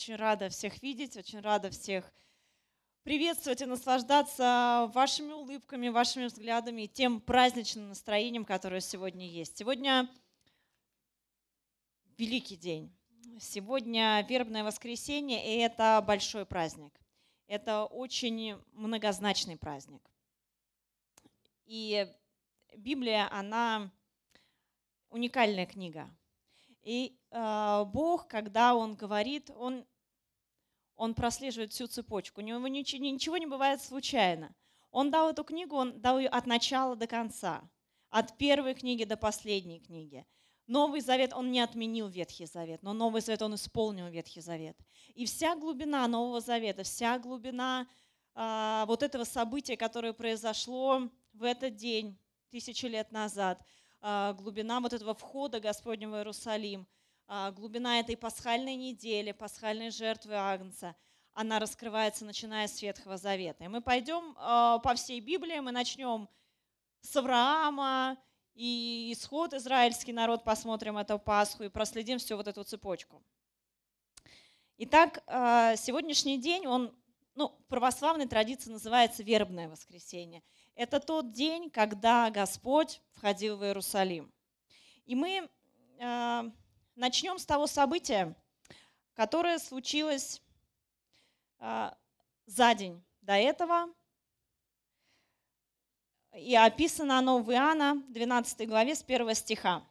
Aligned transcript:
Очень 0.00 0.16
рада 0.16 0.48
всех 0.48 0.82
видеть, 0.82 1.14
очень 1.18 1.40
рада 1.40 1.68
всех 1.68 2.10
приветствовать 3.02 3.60
и 3.60 3.66
наслаждаться 3.66 4.90
вашими 4.94 5.30
улыбками, 5.32 5.90
вашими 5.90 6.24
взглядами 6.24 6.82
и 6.84 6.88
тем 6.88 7.20
праздничным 7.20 7.90
настроением, 7.90 8.46
которое 8.46 8.80
сегодня 8.80 9.28
есть. 9.28 9.58
Сегодня 9.58 10.08
великий 12.16 12.56
день. 12.56 12.90
Сегодня 13.38 14.24
вербное 14.26 14.64
воскресенье, 14.64 15.46
и 15.46 15.58
это 15.58 16.02
большой 16.06 16.46
праздник. 16.46 16.98
Это 17.46 17.84
очень 17.84 18.56
многозначный 18.72 19.58
праздник. 19.58 20.00
И 21.66 22.10
Библия, 22.74 23.28
она 23.30 23.90
уникальная 25.10 25.66
книга. 25.66 26.08
И 26.82 27.18
э, 27.30 27.84
Бог, 27.86 28.28
когда 28.28 28.74
Он 28.74 28.94
говорит, 28.94 29.50
Он, 29.50 29.84
он 30.96 31.14
прослеживает 31.14 31.72
всю 31.72 31.86
цепочку. 31.86 32.40
У 32.40 32.44
него 32.44 32.66
ничего, 32.68 33.02
ничего 33.02 33.36
не 33.36 33.46
бывает 33.46 33.82
случайно. 33.82 34.54
Он 34.90 35.10
дал 35.10 35.30
эту 35.30 35.44
книгу, 35.44 35.76
он 35.76 36.00
дал 36.00 36.18
ее 36.18 36.28
от 36.28 36.46
начала 36.46 36.96
до 36.96 37.06
конца, 37.06 37.62
от 38.08 38.36
первой 38.38 38.74
книги 38.74 39.04
до 39.04 39.16
последней 39.16 39.80
книги. 39.80 40.26
Новый 40.66 41.00
Завет, 41.00 41.32
он 41.32 41.50
не 41.50 41.60
отменил 41.60 42.08
Ветхий 42.08 42.46
Завет, 42.46 42.82
но 42.82 42.92
Новый 42.92 43.22
Завет, 43.22 43.42
он 43.42 43.54
исполнил 43.54 44.08
Ветхий 44.08 44.40
Завет. 44.40 44.76
И 45.14 45.26
вся 45.26 45.54
глубина 45.56 46.06
Нового 46.08 46.40
Завета, 46.40 46.82
вся 46.82 47.18
глубина 47.18 47.86
а, 48.34 48.84
вот 48.86 49.02
этого 49.02 49.24
события, 49.24 49.76
которое 49.76 50.12
произошло 50.12 51.08
в 51.32 51.44
этот 51.44 51.76
день, 51.76 52.18
тысячи 52.50 52.86
лет 52.86 53.12
назад– 53.12 53.64
глубина 54.00 54.80
вот 54.80 54.92
этого 54.92 55.14
входа 55.14 55.60
Господнего 55.60 56.12
в 56.12 56.16
Иерусалим, 56.16 56.86
а, 57.32 57.52
глубина 57.52 58.00
этой 58.00 58.16
пасхальной 58.16 58.74
недели, 58.74 59.30
пасхальной 59.30 59.90
жертвы 59.90 60.34
Агнца, 60.34 60.96
она 61.32 61.60
раскрывается, 61.60 62.24
начиная 62.24 62.66
с 62.66 62.82
Ветхого 62.82 63.16
Завета. 63.18 63.62
И 63.62 63.68
мы 63.68 63.80
пойдем 63.80 64.34
а, 64.36 64.78
по 64.78 64.94
всей 64.94 65.20
Библии, 65.20 65.60
мы 65.60 65.70
начнем 65.70 66.28
с 67.02 67.16
Авраама, 67.16 68.18
и 68.54 69.12
исход 69.12 69.54
израильский 69.54 70.12
народ, 70.12 70.42
посмотрим 70.42 70.98
эту 70.98 71.20
Пасху 71.20 71.62
и 71.62 71.68
проследим 71.68 72.18
всю 72.18 72.36
вот 72.36 72.48
эту 72.48 72.64
цепочку. 72.64 73.22
Итак, 74.76 75.22
сегодняшний 75.78 76.36
день, 76.36 76.66
он 76.66 76.92
ну, 77.36 77.48
в 77.48 77.64
православной 77.68 78.26
традиции 78.26 78.70
называется 78.70 79.22
вербное 79.22 79.68
воскресенье. 79.68 80.42
Это 80.74 81.00
тот 81.00 81.32
день, 81.32 81.70
когда 81.70 82.30
Господь 82.30 83.00
входил 83.12 83.56
в 83.56 83.64
Иерусалим. 83.64 84.32
И 85.04 85.14
мы 85.14 85.48
э, 85.98 86.50
начнем 86.94 87.38
с 87.38 87.44
того 87.44 87.66
события, 87.66 88.34
которое 89.14 89.58
случилось 89.58 90.40
э, 91.58 91.90
за 92.46 92.74
день 92.74 93.02
до 93.20 93.34
этого. 93.34 93.92
И 96.36 96.54
описано 96.54 97.18
оно 97.18 97.40
в 97.40 97.50
Иоанна 97.50 98.02
12 98.08 98.68
главе 98.68 98.94
с 98.94 99.02
1 99.02 99.34
стиха. 99.34 99.84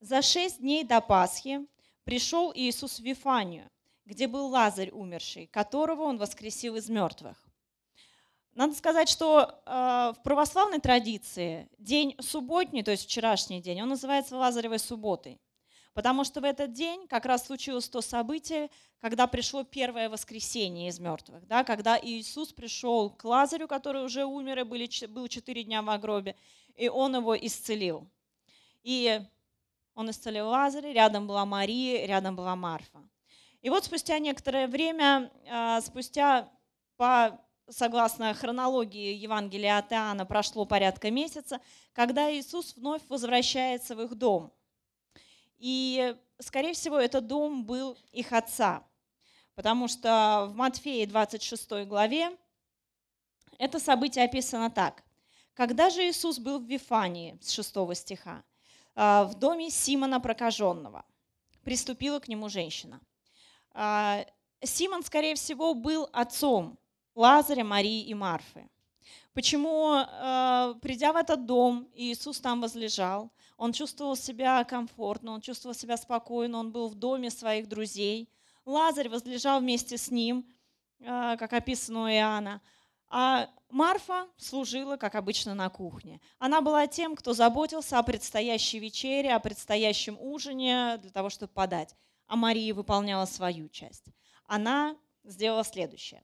«За 0.00 0.22
шесть 0.22 0.60
дней 0.60 0.84
до 0.84 1.00
Пасхи 1.00 1.66
пришел 2.04 2.52
Иисус 2.54 3.00
в 3.00 3.02
Вифанию, 3.02 3.68
где 4.04 4.28
был 4.28 4.46
Лазарь 4.46 4.90
умерший, 4.90 5.48
которого 5.48 6.02
он 6.02 6.18
воскресил 6.18 6.76
из 6.76 6.88
мертвых. 6.88 7.47
Надо 8.58 8.74
сказать, 8.74 9.08
что 9.08 9.62
э, 9.66 10.12
в 10.16 10.22
православной 10.24 10.80
традиции 10.80 11.68
день 11.78 12.16
субботний, 12.18 12.82
то 12.82 12.90
есть 12.90 13.04
вчерашний 13.04 13.60
день, 13.60 13.80
он 13.80 13.88
называется 13.88 14.36
Лазаревой 14.36 14.80
субботой. 14.80 15.40
Потому 15.94 16.24
что 16.24 16.40
в 16.40 16.44
этот 16.44 16.72
день 16.72 17.06
как 17.06 17.24
раз 17.24 17.46
случилось 17.46 17.88
то 17.88 18.00
событие, 18.00 18.68
когда 19.00 19.28
пришло 19.28 19.62
первое 19.62 20.10
воскресенье 20.10 20.88
из 20.88 20.98
мертвых, 20.98 21.46
да, 21.46 21.62
когда 21.62 22.00
Иисус 22.02 22.52
пришел 22.52 23.10
к 23.10 23.22
Лазарю, 23.22 23.68
который 23.68 24.04
уже 24.04 24.24
умер 24.24 24.58
и 24.58 24.62
были, 24.64 25.06
был 25.06 25.28
четыре 25.28 25.62
дня 25.62 25.80
в 25.80 25.98
гробе, 25.98 26.34
и 26.74 26.88
он 26.88 27.14
его 27.14 27.36
исцелил. 27.38 28.08
И 28.82 29.20
он 29.94 30.10
исцелил 30.10 30.48
Лазаря, 30.48 30.92
рядом 30.92 31.28
была 31.28 31.46
Мария, 31.46 32.06
рядом 32.06 32.34
была 32.34 32.56
Марфа. 32.56 33.08
И 33.62 33.70
вот 33.70 33.84
спустя 33.84 34.18
некоторое 34.18 34.66
время, 34.66 35.30
э, 35.44 35.80
спустя 35.80 36.48
по 36.96 37.40
согласно 37.70 38.34
хронологии 38.34 39.14
Евангелия 39.14 39.78
от 39.78 39.92
Иоанна, 39.92 40.26
прошло 40.26 40.64
порядка 40.64 41.10
месяца, 41.10 41.60
когда 41.92 42.32
Иисус 42.32 42.74
вновь 42.76 43.02
возвращается 43.08 43.94
в 43.94 44.02
их 44.02 44.14
дом. 44.14 44.52
И, 45.58 46.16
скорее 46.38 46.72
всего, 46.72 46.98
этот 46.98 47.26
дом 47.26 47.64
был 47.64 47.96
их 48.12 48.32
отца, 48.32 48.84
потому 49.54 49.88
что 49.88 50.46
в 50.50 50.54
Матфея 50.54 51.06
26 51.06 51.86
главе 51.86 52.36
это 53.58 53.80
событие 53.80 54.24
описано 54.24 54.70
так. 54.70 55.02
Когда 55.54 55.90
же 55.90 56.08
Иисус 56.08 56.38
был 56.38 56.60
в 56.60 56.64
Вифании, 56.64 57.36
с 57.40 57.50
6 57.50 57.94
стиха, 57.94 58.44
а, 58.94 59.24
в 59.24 59.34
доме 59.34 59.70
Симона 59.70 60.20
Прокаженного, 60.20 61.04
приступила 61.64 62.20
к 62.20 62.28
нему 62.28 62.48
женщина. 62.48 63.00
А, 63.72 64.24
Симон, 64.62 65.02
скорее 65.02 65.34
всего, 65.34 65.74
был 65.74 66.08
отцом 66.12 66.78
Лазаря, 67.18 67.64
Марии 67.64 68.04
и 68.04 68.14
Марфы. 68.14 68.68
Почему, 69.34 69.96
э, 69.96 70.74
придя 70.80 71.12
в 71.12 71.16
этот 71.16 71.46
дом, 71.46 71.88
Иисус 71.94 72.38
там 72.38 72.60
возлежал, 72.60 73.32
он 73.56 73.72
чувствовал 73.72 74.14
себя 74.14 74.62
комфортно, 74.62 75.32
он 75.32 75.40
чувствовал 75.40 75.74
себя 75.74 75.96
спокойно, 75.96 76.58
он 76.58 76.70
был 76.70 76.88
в 76.88 76.94
доме 76.94 77.30
своих 77.30 77.68
друзей. 77.68 78.28
Лазарь 78.64 79.08
возлежал 79.08 79.58
вместе 79.58 79.98
с 79.98 80.12
ним, 80.12 80.46
э, 81.00 81.36
как 81.36 81.52
описано 81.54 82.04
у 82.04 82.08
Иоанна. 82.08 82.60
А 83.08 83.48
Марфа 83.68 84.28
служила, 84.36 84.96
как 84.96 85.16
обычно, 85.16 85.56
на 85.56 85.68
кухне. 85.70 86.20
Она 86.38 86.60
была 86.60 86.86
тем, 86.86 87.16
кто 87.16 87.32
заботился 87.32 87.98
о 87.98 88.04
предстоящей 88.04 88.78
вечере, 88.78 89.34
о 89.34 89.40
предстоящем 89.40 90.16
ужине 90.20 90.98
для 90.98 91.10
того, 91.10 91.30
чтобы 91.30 91.52
подать. 91.52 91.96
А 92.28 92.36
Мария 92.36 92.72
выполняла 92.72 93.24
свою 93.24 93.68
часть. 93.70 94.04
Она 94.46 94.96
сделала 95.24 95.64
следующее. 95.64 96.22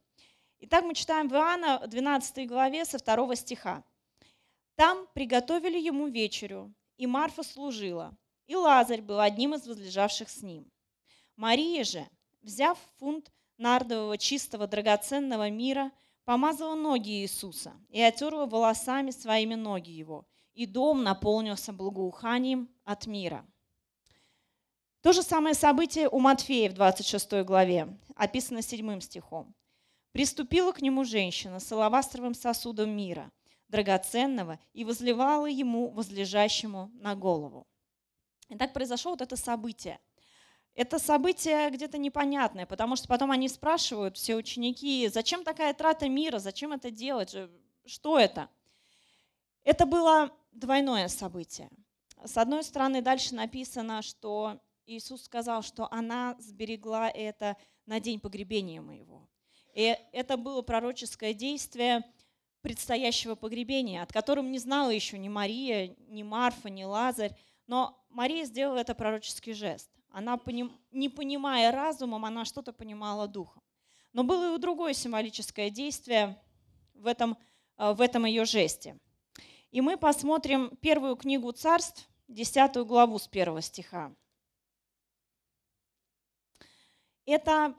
Итак, 0.60 0.84
мы 0.84 0.94
читаем 0.94 1.28
в 1.28 1.32
Иоанна 1.32 1.86
12 1.86 2.48
главе 2.48 2.84
со 2.84 2.98
2 2.98 3.34
стиха. 3.36 3.84
«Там 4.76 5.06
приготовили 5.12 5.78
ему 5.78 6.06
вечерю, 6.08 6.72
и 6.96 7.06
Марфа 7.06 7.42
служила, 7.42 8.16
и 8.46 8.56
Лазарь 8.56 9.02
был 9.02 9.20
одним 9.20 9.54
из 9.54 9.66
возлежавших 9.66 10.28
с 10.28 10.42
ним. 10.42 10.70
Мария 11.36 11.84
же, 11.84 12.08
взяв 12.42 12.78
фунт 12.98 13.32
нардового 13.58 14.16
чистого 14.16 14.66
драгоценного 14.66 15.50
мира, 15.50 15.90
помазала 16.24 16.74
ноги 16.74 17.22
Иисуса 17.22 17.72
и 17.88 18.00
отерла 18.00 18.46
волосами 18.46 19.10
своими 19.10 19.54
ноги 19.54 19.90
его, 19.90 20.26
и 20.54 20.66
дом 20.66 21.02
наполнился 21.02 21.72
благоуханием 21.72 22.68
от 22.84 23.06
мира». 23.06 23.46
То 25.02 25.12
же 25.12 25.22
самое 25.22 25.54
событие 25.54 26.08
у 26.08 26.18
Матфея 26.18 26.70
в 26.70 26.74
26 26.74 27.44
главе, 27.44 27.98
описано 28.16 28.62
7 28.62 29.00
стихом. 29.00 29.54
Приступила 30.14 30.70
к 30.70 30.80
нему 30.80 31.02
женщина 31.02 31.58
с 31.58 31.72
алавастровым 31.72 32.34
сосудом 32.34 32.90
мира, 32.90 33.32
драгоценного, 33.66 34.60
и 34.72 34.84
возливала 34.84 35.46
ему, 35.46 35.90
возлежащему 35.90 36.92
на 37.00 37.16
голову. 37.16 37.66
И 38.48 38.56
так 38.56 38.72
произошло 38.72 39.10
вот 39.10 39.22
это 39.22 39.34
событие. 39.36 39.98
Это 40.76 41.00
событие 41.00 41.68
где-то 41.68 41.98
непонятное, 41.98 42.64
потому 42.64 42.94
что 42.94 43.08
потом 43.08 43.32
они 43.32 43.48
спрашивают, 43.48 44.16
все 44.16 44.36
ученики, 44.36 45.08
зачем 45.08 45.42
такая 45.42 45.74
трата 45.74 46.08
мира, 46.08 46.38
зачем 46.38 46.72
это 46.72 46.92
делать, 46.92 47.34
что 47.84 48.16
это? 48.16 48.48
Это 49.64 49.84
было 49.84 50.30
двойное 50.52 51.08
событие. 51.08 51.70
С 52.24 52.36
одной 52.36 52.62
стороны, 52.62 53.02
дальше 53.02 53.34
написано, 53.34 54.00
что 54.00 54.60
Иисус 54.86 55.24
сказал, 55.24 55.64
что 55.64 55.92
она 55.92 56.36
сберегла 56.38 57.10
это 57.10 57.56
на 57.86 57.98
день 57.98 58.20
погребения 58.20 58.80
моего. 58.80 59.28
И 59.74 59.96
это 60.12 60.36
было 60.36 60.62
пророческое 60.62 61.34
действие 61.34 62.04
предстоящего 62.62 63.34
погребения, 63.34 64.02
от 64.02 64.12
которого 64.12 64.46
не 64.46 64.58
знала 64.58 64.90
еще 64.90 65.18
ни 65.18 65.28
Мария, 65.28 65.94
ни 66.08 66.22
Марфа, 66.22 66.70
ни 66.70 66.84
Лазарь. 66.84 67.36
Но 67.66 68.02
Мария 68.08 68.44
сделала 68.44 68.78
это 68.78 68.94
пророческий 68.94 69.52
жест. 69.52 69.90
Она, 70.10 70.40
не 70.92 71.08
понимая 71.08 71.72
разумом, 71.72 72.24
она 72.24 72.44
что-то 72.44 72.72
понимала 72.72 73.26
духом. 73.26 73.62
Но 74.12 74.22
было 74.22 74.54
и 74.54 74.58
другое 74.58 74.94
символическое 74.94 75.70
действие 75.70 76.40
в 76.94 77.08
этом, 77.08 77.36
э, 77.76 77.92
в 77.92 78.00
этом 78.00 78.24
ее 78.24 78.44
жесте. 78.44 78.96
И 79.72 79.80
мы 79.80 79.96
посмотрим 79.96 80.76
первую 80.76 81.16
книгу 81.16 81.50
царств, 81.50 82.08
10 82.28 82.76
главу 82.84 83.18
с 83.18 83.26
первого 83.26 83.60
стиха. 83.60 84.14
Это 87.26 87.74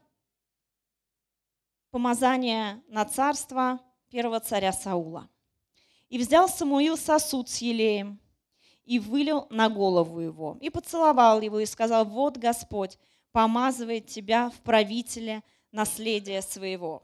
помазание 1.96 2.84
на 2.90 3.06
царство 3.06 3.80
первого 4.10 4.42
царя 4.42 4.74
Саула. 4.74 5.30
И 6.10 6.18
взял 6.18 6.50
Самуил 6.50 6.98
сосуд 6.98 7.48
с 7.48 7.60
елеем 7.60 8.20
и 8.84 9.00
вылил 9.00 9.48
на 9.50 9.70
голову 9.70 10.20
его, 10.20 10.58
и 10.60 10.70
поцеловал 10.70 11.40
его, 11.40 11.58
и 11.62 11.66
сказал, 11.66 12.04
вот 12.04 12.36
Господь, 12.36 13.00
помазывает 13.32 14.08
тебя 14.08 14.50
в 14.50 14.60
правителе 14.60 15.42
наследия 15.72 16.42
своего. 16.42 17.02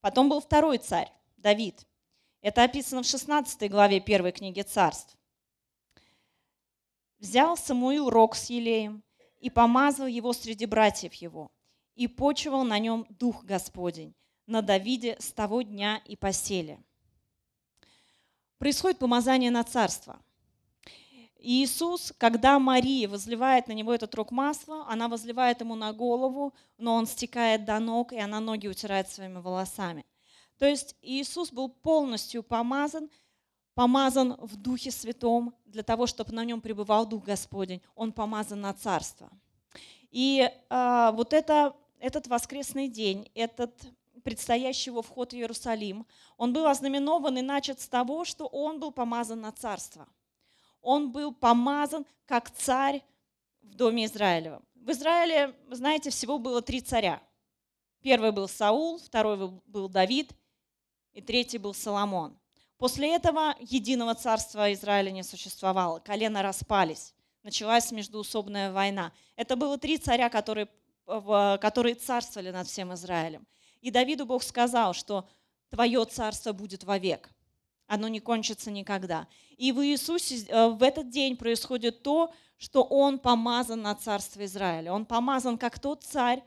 Потом 0.00 0.28
был 0.28 0.40
второй 0.40 0.78
царь, 0.78 1.10
Давид. 1.38 1.88
Это 2.40 2.62
описано 2.62 3.02
в 3.02 3.06
16 3.06 3.68
главе 3.68 3.98
первой 3.98 4.30
книги 4.30 4.60
царств. 4.60 5.18
Взял 7.18 7.56
Самуил 7.56 8.10
рог 8.10 8.36
с 8.36 8.48
елеем 8.48 9.02
и 9.40 9.50
помазал 9.50 10.06
его 10.06 10.32
среди 10.32 10.66
братьев 10.66 11.14
его, 11.14 11.50
и 11.98 12.06
почивал 12.06 12.62
на 12.62 12.78
нем 12.78 13.06
Дух 13.08 13.44
Господень, 13.44 14.14
на 14.46 14.62
Давиде 14.62 15.16
с 15.18 15.32
того 15.32 15.62
дня 15.62 16.00
и 16.04 16.14
посели. 16.14 16.78
Происходит 18.58 19.00
помазание 19.00 19.50
на 19.50 19.64
царство. 19.64 20.20
И 21.40 21.64
Иисус, 21.64 22.14
когда 22.16 22.60
Мария 22.60 23.08
возливает 23.08 23.66
на 23.66 23.72
него 23.72 23.92
этот 23.92 24.14
рог 24.14 24.30
масла, 24.30 24.86
она 24.88 25.08
возливает 25.08 25.60
ему 25.60 25.74
на 25.74 25.92
голову, 25.92 26.54
но 26.76 26.94
он 26.94 27.04
стекает 27.04 27.64
до 27.64 27.80
ног, 27.80 28.12
и 28.12 28.18
она 28.18 28.38
ноги 28.38 28.68
утирает 28.68 29.08
своими 29.08 29.40
волосами. 29.40 30.06
То 30.56 30.66
есть 30.66 30.94
Иисус 31.02 31.50
был 31.50 31.68
полностью 31.68 32.44
помазан, 32.44 33.10
помазан 33.74 34.36
в 34.38 34.54
Духе 34.54 34.92
Святом 34.92 35.52
для 35.66 35.82
того, 35.82 36.06
чтобы 36.06 36.32
на 36.32 36.44
нем 36.44 36.60
пребывал 36.60 37.06
Дух 37.06 37.24
Господень. 37.24 37.82
Он 37.96 38.12
помазан 38.12 38.60
на 38.60 38.72
царство. 38.72 39.30
И 40.10 40.40
э, 40.40 41.10
вот 41.12 41.32
это, 41.32 41.74
этот 41.98 42.26
воскресный 42.26 42.88
день, 42.88 43.30
этот 43.34 43.72
предстоящий 44.22 44.90
его 44.90 45.02
вход 45.02 45.32
в 45.32 45.36
Иерусалим, 45.36 46.06
он 46.36 46.52
был 46.52 46.66
ознаменован 46.66 47.38
и 47.38 47.42
начат 47.42 47.80
с 47.80 47.88
того, 47.88 48.24
что 48.24 48.46
он 48.46 48.80
был 48.80 48.92
помазан 48.92 49.40
на 49.40 49.52
царство. 49.52 50.08
Он 50.80 51.10
был 51.10 51.32
помазан 51.32 52.06
как 52.26 52.50
царь 52.50 53.02
в 53.62 53.74
доме 53.74 54.04
Израилевом. 54.04 54.62
В 54.74 54.90
Израиле, 54.90 55.54
знаете, 55.70 56.10
всего 56.10 56.38
было 56.38 56.62
три 56.62 56.80
царя. 56.80 57.22
Первый 58.00 58.32
был 58.32 58.48
Саул, 58.48 58.98
второй 58.98 59.50
был 59.66 59.88
Давид, 59.88 60.32
и 61.12 61.20
третий 61.20 61.58
был 61.58 61.74
Соломон. 61.74 62.38
После 62.78 63.12
этого 63.14 63.56
единого 63.60 64.14
царства 64.14 64.72
Израиля 64.72 65.10
не 65.10 65.24
существовало, 65.24 65.98
колена 65.98 66.42
распались, 66.42 67.12
началась 67.42 67.90
междуусобная 67.90 68.72
война. 68.72 69.12
Это 69.34 69.56
было 69.56 69.78
три 69.78 69.98
царя, 69.98 70.28
которые, 70.28 70.68
которые 71.60 71.94
царствовали 71.94 72.50
над 72.50 72.66
всем 72.66 72.92
Израилем. 72.94 73.46
И 73.80 73.90
Давиду 73.90 74.26
Бог 74.26 74.42
сказал, 74.42 74.92
что 74.92 75.28
твое 75.70 76.04
царство 76.04 76.52
будет 76.52 76.84
вовек, 76.84 77.30
оно 77.86 78.08
не 78.08 78.20
кончится 78.20 78.70
никогда. 78.70 79.26
И 79.56 79.72
в 79.72 79.84
Иисусе 79.84 80.44
э, 80.46 80.68
в 80.68 80.82
этот 80.82 81.08
день 81.08 81.36
происходит 81.36 82.02
то, 82.02 82.32
что 82.58 82.82
Он 82.82 83.18
помазан 83.18 83.82
на 83.82 83.94
царство 83.94 84.44
Израиля. 84.44 84.92
Он 84.92 85.06
помазан 85.06 85.56
как 85.56 85.78
тот 85.78 86.04
царь, 86.04 86.42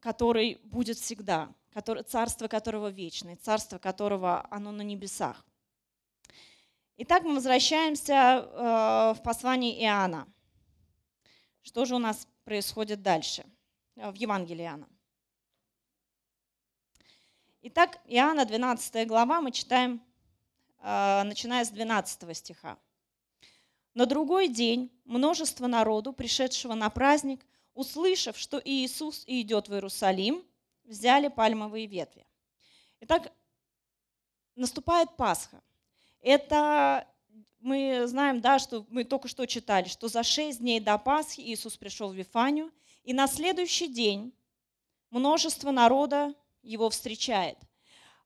который 0.00 0.60
будет 0.64 0.98
всегда 0.98 1.48
который, 1.78 2.02
царство 2.02 2.48
которого 2.48 2.88
вечное, 2.88 3.36
царство 3.36 3.78
которого 3.78 4.46
оно 4.50 4.72
на 4.72 4.82
небесах. 4.82 5.44
Итак, 6.96 7.22
мы 7.22 7.34
возвращаемся 7.34 8.12
э, 8.12 9.14
в 9.16 9.22
послание 9.22 9.80
Иоанна. 9.84 10.26
Что 11.62 11.84
же 11.84 11.94
у 11.94 11.98
нас 11.98 12.26
происходит 12.48 13.02
дальше 13.02 13.44
э, 13.96 14.10
в 14.10 14.14
Евангелии 14.14 14.64
Иоанна? 14.64 14.88
Итак, 17.60 18.00
Иоанна 18.06 18.46
12 18.46 19.06
глава 19.06 19.42
мы 19.42 19.52
читаем, 19.52 20.02
э, 20.80 21.24
начиная 21.24 21.62
с 21.66 21.68
12 21.68 22.34
стиха. 22.34 22.78
На 23.92 24.06
другой 24.06 24.48
день 24.48 24.90
множество 25.04 25.66
народу, 25.66 26.14
пришедшего 26.14 26.72
на 26.72 26.88
праздник, 26.88 27.44
услышав, 27.74 28.38
что 28.38 28.58
Иисус 28.64 29.24
идет 29.26 29.68
в 29.68 29.74
Иерусалим, 29.74 30.42
взяли 30.84 31.28
пальмовые 31.28 31.86
ветви. 31.86 32.26
Итак, 33.00 33.30
наступает 34.56 35.14
Пасха. 35.18 35.62
Это 36.22 37.06
мы 37.60 38.06
знаем, 38.06 38.40
да, 38.40 38.58
что 38.58 38.86
мы 38.90 39.04
только 39.04 39.28
что 39.28 39.46
читали, 39.46 39.88
что 39.88 40.08
за 40.08 40.22
шесть 40.22 40.60
дней 40.60 40.80
до 40.80 40.96
Пасхи 40.98 41.40
Иисус 41.40 41.76
пришел 41.76 42.10
в 42.10 42.14
Вифанию, 42.14 42.70
и 43.04 43.12
на 43.12 43.26
следующий 43.26 43.88
день 43.88 44.32
множество 45.10 45.70
народа 45.70 46.34
его 46.62 46.90
встречает. 46.90 47.58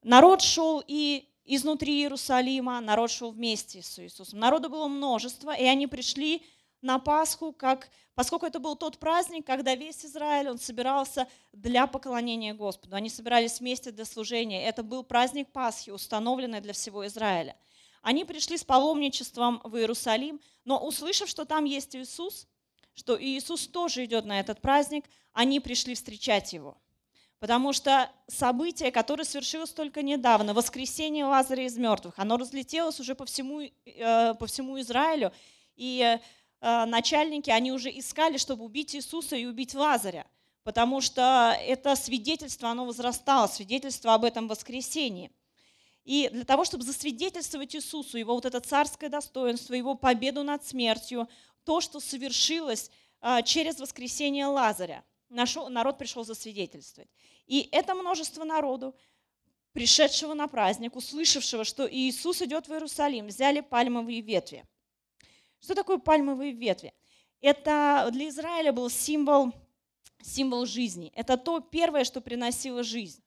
Народ 0.02 0.42
шел 0.42 0.82
и 0.86 1.28
изнутри 1.44 2.00
Иерусалима, 2.00 2.80
народ 2.80 3.10
шел 3.10 3.30
вместе 3.30 3.82
с 3.82 3.98
Иисусом. 3.98 4.38
Народу 4.38 4.68
было 4.68 4.88
множество, 4.88 5.54
и 5.54 5.64
они 5.64 5.86
пришли 5.86 6.42
на 6.80 6.98
Пасху, 6.98 7.52
как, 7.52 7.88
поскольку 8.14 8.46
это 8.46 8.58
был 8.58 8.74
тот 8.74 8.98
праздник, 8.98 9.46
когда 9.46 9.74
весь 9.74 10.04
Израиль, 10.04 10.48
он 10.50 10.58
собирался 10.58 11.28
для 11.52 11.86
поклонения 11.86 12.54
Господу. 12.54 12.96
Они 12.96 13.08
собирались 13.08 13.60
вместе 13.60 13.92
для 13.92 14.04
служения. 14.04 14.66
Это 14.66 14.82
был 14.82 15.04
праздник 15.04 15.48
Пасхи, 15.52 15.90
установленный 15.90 16.60
для 16.60 16.72
всего 16.72 17.06
Израиля. 17.06 17.56
Они 18.02 18.24
пришли 18.24 18.56
с 18.56 18.64
паломничеством 18.64 19.60
в 19.64 19.76
Иерусалим, 19.76 20.40
но 20.64 20.78
услышав, 20.78 21.28
что 21.28 21.44
там 21.44 21.64
есть 21.64 21.96
Иисус, 21.96 22.46
что 22.94 23.20
Иисус 23.20 23.66
тоже 23.66 24.04
идет 24.04 24.26
на 24.26 24.38
этот 24.38 24.60
праздник, 24.60 25.04
они 25.32 25.60
пришли 25.60 25.94
встречать 25.94 26.52
Его. 26.52 26.76
Потому 27.38 27.72
что 27.72 28.10
событие, 28.28 28.92
которое 28.92 29.24
свершилось 29.24 29.70
только 29.70 30.02
недавно, 30.02 30.54
воскресение 30.54 31.24
Лазаря 31.24 31.64
из 31.64 31.76
мертвых, 31.76 32.14
оно 32.18 32.36
разлетелось 32.36 33.00
уже 33.00 33.14
по 33.14 33.24
всему, 33.24 33.62
э, 33.62 34.34
по 34.34 34.46
всему 34.46 34.78
Израилю. 34.80 35.32
И 35.74 36.18
Э, 36.62 36.84
начальники, 36.84 37.50
они 37.50 37.72
уже 37.72 37.90
искали, 37.90 38.36
чтобы 38.36 38.64
убить 38.64 38.94
Иисуса 38.94 39.34
и 39.34 39.46
убить 39.46 39.74
Лазаря, 39.74 40.24
потому 40.62 41.00
что 41.00 41.56
это 41.60 41.96
свидетельство, 41.96 42.68
оно 42.68 42.86
возрастало, 42.86 43.48
свидетельство 43.48 44.14
об 44.14 44.24
этом 44.24 44.46
воскресении. 44.46 45.32
И 46.04 46.28
для 46.32 46.44
того, 46.44 46.64
чтобы 46.64 46.84
засвидетельствовать 46.84 47.74
Иисусу, 47.76 48.18
его 48.18 48.34
вот 48.34 48.44
это 48.44 48.60
царское 48.60 49.08
достоинство, 49.08 49.74
его 49.74 49.94
победу 49.94 50.42
над 50.42 50.64
смертью, 50.64 51.28
то, 51.64 51.80
что 51.80 52.00
совершилось 52.00 52.90
э, 53.20 53.42
через 53.44 53.78
воскресение 53.78 54.46
Лазаря, 54.46 55.04
народ 55.28 55.98
пришел 55.98 56.24
засвидетельствовать. 56.24 57.10
И 57.46 57.68
это 57.72 57.94
множество 57.94 58.44
народу, 58.44 58.96
пришедшего 59.72 60.34
на 60.34 60.48
праздник, 60.48 60.96
услышавшего, 60.96 61.64
что 61.64 61.88
Иисус 61.90 62.42
идет 62.42 62.68
в 62.68 62.72
Иерусалим, 62.72 63.28
взяли 63.28 63.60
пальмовые 63.60 64.20
ветви– 64.20 64.66
что 65.62 65.76
такое 65.76 65.98
пальмовые 65.98 66.52
ветви? 66.52 66.92
Это 67.40 68.08
для 68.12 68.28
Израиля 68.28 68.72
был 68.72 68.90
символ, 68.90 69.52
символ 70.20 70.66
жизни. 70.66 71.12
Это 71.14 71.36
то 71.36 71.60
первое, 71.60 72.02
что 72.02 72.20
приносило 72.20 72.82
жизнь. 72.82 73.21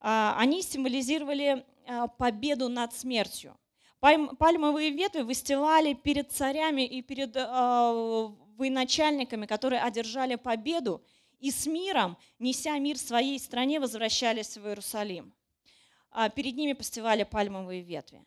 А, 0.00 0.34
они 0.38 0.62
символизировали 0.62 1.64
а, 1.86 2.08
победу 2.08 2.68
над 2.68 2.94
смертью. 2.94 3.56
Пальмовые 4.00 4.90
ветви 4.90 5.20
выстилали 5.20 5.92
перед 5.92 6.32
царями 6.32 6.86
и 6.86 7.02
перед 7.02 7.36
а, 7.36 7.92
военачальниками, 8.56 9.46
которые 9.46 9.82
одержали 9.82 10.36
победу, 10.36 11.02
и 11.38 11.50
с 11.50 11.66
миром, 11.66 12.18
неся 12.38 12.78
мир 12.78 12.98
своей 12.98 13.38
стране, 13.38 13.80
возвращались 13.80 14.58
в 14.58 14.66
Иерусалим. 14.66 15.32
Перед 16.34 16.56
ними 16.56 16.74
постевали 16.74 17.22
пальмовые 17.22 17.80
ветви 17.80 18.22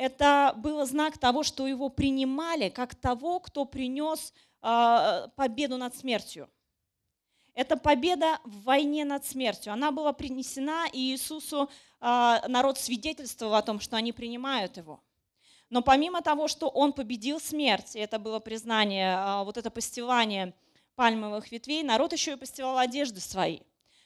это 0.00 0.54
был 0.56 0.84
знак 0.86 1.18
того, 1.18 1.42
что 1.42 1.66
его 1.66 1.90
принимали 1.90 2.70
как 2.70 2.94
того, 2.94 3.38
кто 3.38 3.66
принес 3.66 4.32
победу 4.60 5.76
над 5.76 5.94
смертью. 5.94 6.48
Это 7.60 7.76
победа 7.76 8.38
в 8.44 8.62
войне 8.62 9.04
над 9.04 9.26
смертью. 9.26 9.74
Она 9.74 9.92
была 9.92 10.14
принесена, 10.14 10.86
Иисусу 10.94 11.68
а, 12.00 12.42
народ 12.48 12.78
свидетельствовал 12.78 13.54
о 13.54 13.60
том, 13.60 13.80
что 13.80 13.98
они 13.98 14.14
принимают 14.14 14.78
его. 14.78 15.04
Но 15.68 15.82
помимо 15.82 16.22
того, 16.22 16.48
что 16.48 16.70
он 16.70 16.94
победил 16.94 17.38
смерть, 17.38 17.96
и 17.96 17.98
это 17.98 18.18
было 18.18 18.38
признание, 18.40 19.14
а, 19.14 19.44
вот 19.44 19.58
это 19.58 19.70
постилание 19.70 20.54
пальмовых 20.94 21.52
ветвей, 21.52 21.82
народ 21.82 22.14
еще 22.14 22.32
и 22.32 22.36
постилал 22.36 22.78
одежды 22.78 23.20
свои, 23.20 23.60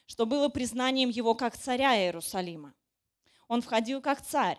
что 0.05 0.25
было 0.25 0.49
признанием 0.49 1.09
его 1.09 1.33
как 1.33 1.55
царя 1.55 1.95
Иерусалима. 1.97 2.73
Он 3.47 3.61
входил 3.61 4.01
как 4.01 4.21
царь. 4.21 4.57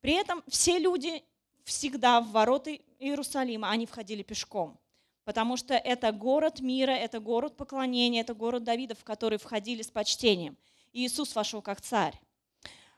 При 0.00 0.14
этом 0.14 0.42
все 0.48 0.80
люди 0.80 1.22
всегда 1.62 2.20
в 2.20 2.32
ворота 2.32 2.72
Иерусалима, 2.98 3.70
они 3.70 3.86
входили 3.86 4.24
пешком, 4.24 4.76
потому 5.24 5.56
что 5.56 5.74
это 5.74 6.12
город 6.12 6.60
мира, 6.60 6.92
это 6.92 7.20
город 7.20 7.56
поклонения, 7.56 8.20
это 8.20 8.34
город 8.34 8.64
Давида, 8.64 8.94
в 8.94 9.04
который 9.04 9.38
входили 9.38 9.82
с 9.82 9.90
почтением. 9.90 10.56
И 10.92 11.06
Иисус 11.06 11.34
вошел 11.34 11.62
как 11.62 11.80
царь. 11.80 12.18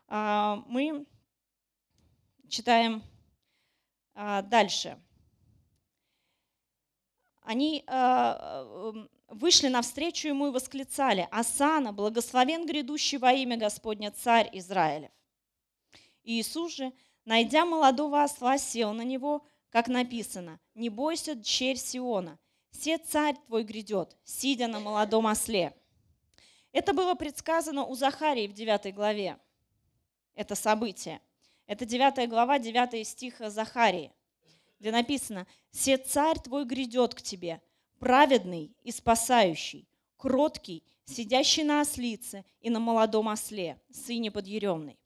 А, 0.07 0.63
мы 0.67 1.05
читаем 2.49 3.03
а, 4.13 4.41
дальше. 4.41 4.99
Они 7.41 7.83
а, 7.87 9.07
вышли 9.29 9.67
навстречу 9.69 10.27
ему 10.27 10.47
и 10.47 10.51
восклицали, 10.51 11.27
«Асана, 11.31 11.93
благословен 11.93 12.65
грядущий 12.65 13.17
во 13.17 13.31
имя 13.31 13.57
Господня, 13.57 14.11
царь 14.11 14.49
Израилев». 14.53 15.11
Иисус 16.23 16.75
же, 16.75 16.91
найдя 17.23 17.65
молодого 17.65 18.21
осла, 18.21 18.57
сел 18.57 18.91
на 18.91 19.03
него, 19.03 19.45
как 19.77 19.89
написано, 19.89 20.59
«Не 20.73 20.89
бойся, 20.89 21.35
дщерь 21.35 21.77
Сиона, 21.77 22.39
«Все 22.71 22.97
царь 22.97 23.35
твой 23.45 23.63
грядет, 23.63 24.17
сидя 24.23 24.65
на 24.65 24.79
молодом 24.79 25.27
осле». 25.27 25.71
Это 26.71 26.93
было 26.93 27.13
предсказано 27.13 27.85
у 27.85 27.93
Захарии 27.93 28.47
в 28.47 28.53
9 28.53 28.95
главе. 28.95 29.37
Это 30.33 30.55
событие. 30.55 31.21
Это 31.67 31.85
9 31.85 32.27
глава, 32.27 32.57
9 32.57 33.07
стих 33.07 33.35
Захарии, 33.39 34.11
где 34.79 34.91
написано 34.91 35.45
«Се 35.69 35.97
царь 35.97 36.39
твой 36.39 36.65
грядет 36.65 37.13
к 37.13 37.21
тебе, 37.21 37.61
праведный 37.99 38.75
и 38.81 38.91
спасающий, 38.91 39.87
кроткий, 40.17 40.83
сидящий 41.05 41.63
на 41.63 41.81
ослице 41.81 42.45
и 42.61 42.71
на 42.71 42.79
молодом 42.79 43.27
осле, 43.27 43.79
сыне 43.91 44.31
подъеремной». 44.31 44.97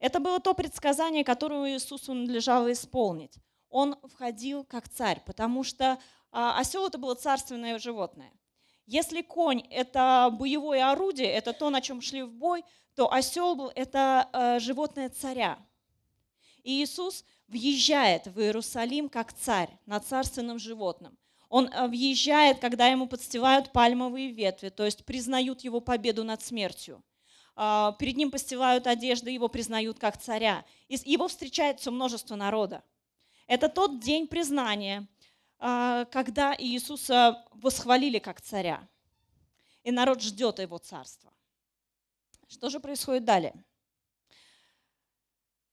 Это 0.00 0.18
было 0.18 0.40
то 0.40 0.52
предсказание, 0.52 1.22
которое 1.22 1.74
Иисусу 1.74 2.12
надлежало 2.12 2.72
исполнить. 2.72 3.38
Он 3.70 3.96
входил 4.04 4.64
как 4.64 4.88
царь, 4.88 5.22
потому 5.24 5.64
что 5.64 5.98
а, 6.32 6.58
осел 6.58 6.86
это 6.86 6.98
было 6.98 7.14
царственное 7.14 7.78
животное. 7.78 8.32
Если 8.86 9.22
конь– 9.22 9.60
это 9.70 10.28
боевое 10.32 10.90
орудие, 10.90 11.28
это 11.28 11.52
то, 11.52 11.70
на 11.70 11.80
чем 11.80 12.02
шли 12.02 12.22
в 12.22 12.32
бой, 12.32 12.64
то 12.94 13.12
осел 13.12 13.54
был– 13.54 13.72
это 13.74 14.28
э, 14.32 14.58
животное 14.58 15.08
царя– 15.08 15.58
и 16.62 16.82
Иисус 16.82 17.24
въезжает 17.48 18.26
в 18.26 18.40
Иерусалим 18.40 19.08
как 19.08 19.32
царь 19.32 19.70
над 19.86 20.06
царственным 20.06 20.58
животным. 20.58 21.16
Он 21.48 21.68
э, 21.68 21.88
въезжает, 21.88 22.60
когда 22.60 22.86
ему 22.86 23.08
подстилают 23.08 23.72
пальмовые 23.72 24.30
ветви, 24.30 24.68
то 24.68 24.84
есть 24.84 25.04
признают 25.04 25.62
его 25.62 25.80
победу 25.80 26.22
над 26.22 26.42
смертью. 26.42 27.02
А, 27.56 27.92
перед 27.98 28.16
ним 28.16 28.30
постилают 28.30 28.86
одежды, 28.86 29.30
его 29.30 29.48
признают 29.48 29.98
как 29.98 30.16
царя. 30.20 30.64
Его 30.88 31.28
встречает 31.28 31.80
все 31.80 31.90
множество 31.90 32.36
народа. 32.36 32.84
Это 33.50 33.68
тот 33.68 33.98
день 33.98 34.28
признания, 34.28 35.08
а, 35.58 36.04
когда 36.04 36.54
Иисуса 36.56 37.44
восхвалили 37.50 38.20
как 38.20 38.40
царя. 38.40 38.88
И 39.82 39.90
народ 39.90 40.22
ждет 40.22 40.60
его 40.60 40.78
царства. 40.78 41.32
Что 42.46 42.70
же 42.70 42.78
происходит 42.78 43.24
далее? 43.24 43.64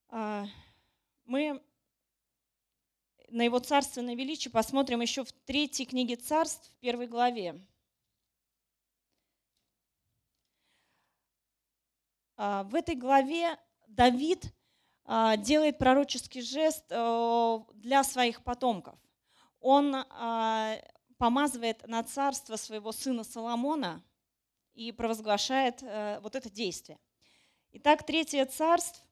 А, 0.09 0.47
мы 1.25 1.63
на 3.27 3.43
его 3.43 3.59
царственное 3.59 4.15
величие 4.15 4.51
посмотрим 4.51 5.01
еще 5.01 5.23
в 5.23 5.31
третьей 5.31 5.85
книге 5.85 6.15
царств, 6.15 6.71
в 6.71 6.79
первой 6.79 7.05
главе. 7.05 7.63
А, 12.37 12.63
в 12.63 12.73
этой 12.73 12.95
главе 12.95 13.55
Давид 13.85 14.51
делает 15.07 15.77
пророческий 15.77 16.41
жест 16.41 16.83
э, 16.89 17.59
для 17.75 18.03
своих 18.03 18.43
потомков. 18.43 18.99
Он 19.61 19.95
а, 19.95 20.75
помазывает 21.17 21.87
на 21.87 22.03
царство 22.03 22.57
своего 22.57 22.91
сына 22.91 23.23
Соломона 23.23 24.03
и 24.73 24.91
провозглашает 24.91 25.81
э, 25.81 26.19
вот 26.21 26.35
это 26.35 26.49
действие. 26.49 26.99
Итак, 27.71 28.05
третье 28.05 28.45
царство, 28.45 29.03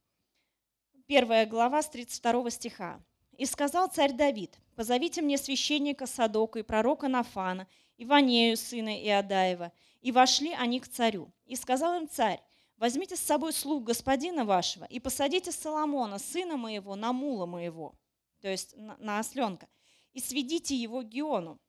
первая 1.08 1.46
глава 1.46 1.82
с 1.82 1.90
32 1.90 2.50
стиха. 2.52 3.00
«И 3.38 3.46
сказал 3.46 3.88
царь 3.88 4.14
Давид, 4.14 4.58
позовите 4.76 5.22
мне 5.22 5.38
священника 5.38 6.08
Садока 6.08 6.60
и 6.60 6.64
пророка 6.64 7.08
Нафана, 7.08 7.68
и 7.98 8.06
Ванею, 8.06 8.58
сына 8.58 8.98
Иодаева. 9.02 9.72
И 10.02 10.12
вошли 10.12 10.54
они 10.54 10.80
к 10.80 10.88
царю. 10.88 11.32
И 11.46 11.56
сказал 11.56 12.00
им 12.00 12.08
царь, 12.08 12.42
возьмите 12.78 13.16
с 13.16 13.22
собой 13.22 13.54
слуг 13.54 13.84
господина 13.84 14.46
вашего 14.46 14.86
и 14.86 15.00
посадите 15.00 15.52
Соломона, 15.52 16.20
сына 16.20 16.58
моего, 16.58 16.96
на 16.96 17.14
мула 17.14 17.46
моего, 17.46 17.96
то 18.42 18.48
есть 18.48 18.76
на, 18.78 18.98
на 18.98 19.20
осленка, 19.20 19.68
и 20.14 20.20
сведите 20.20 20.76
его 20.76 21.02
к 21.02 21.10
Геону, 21.10 21.60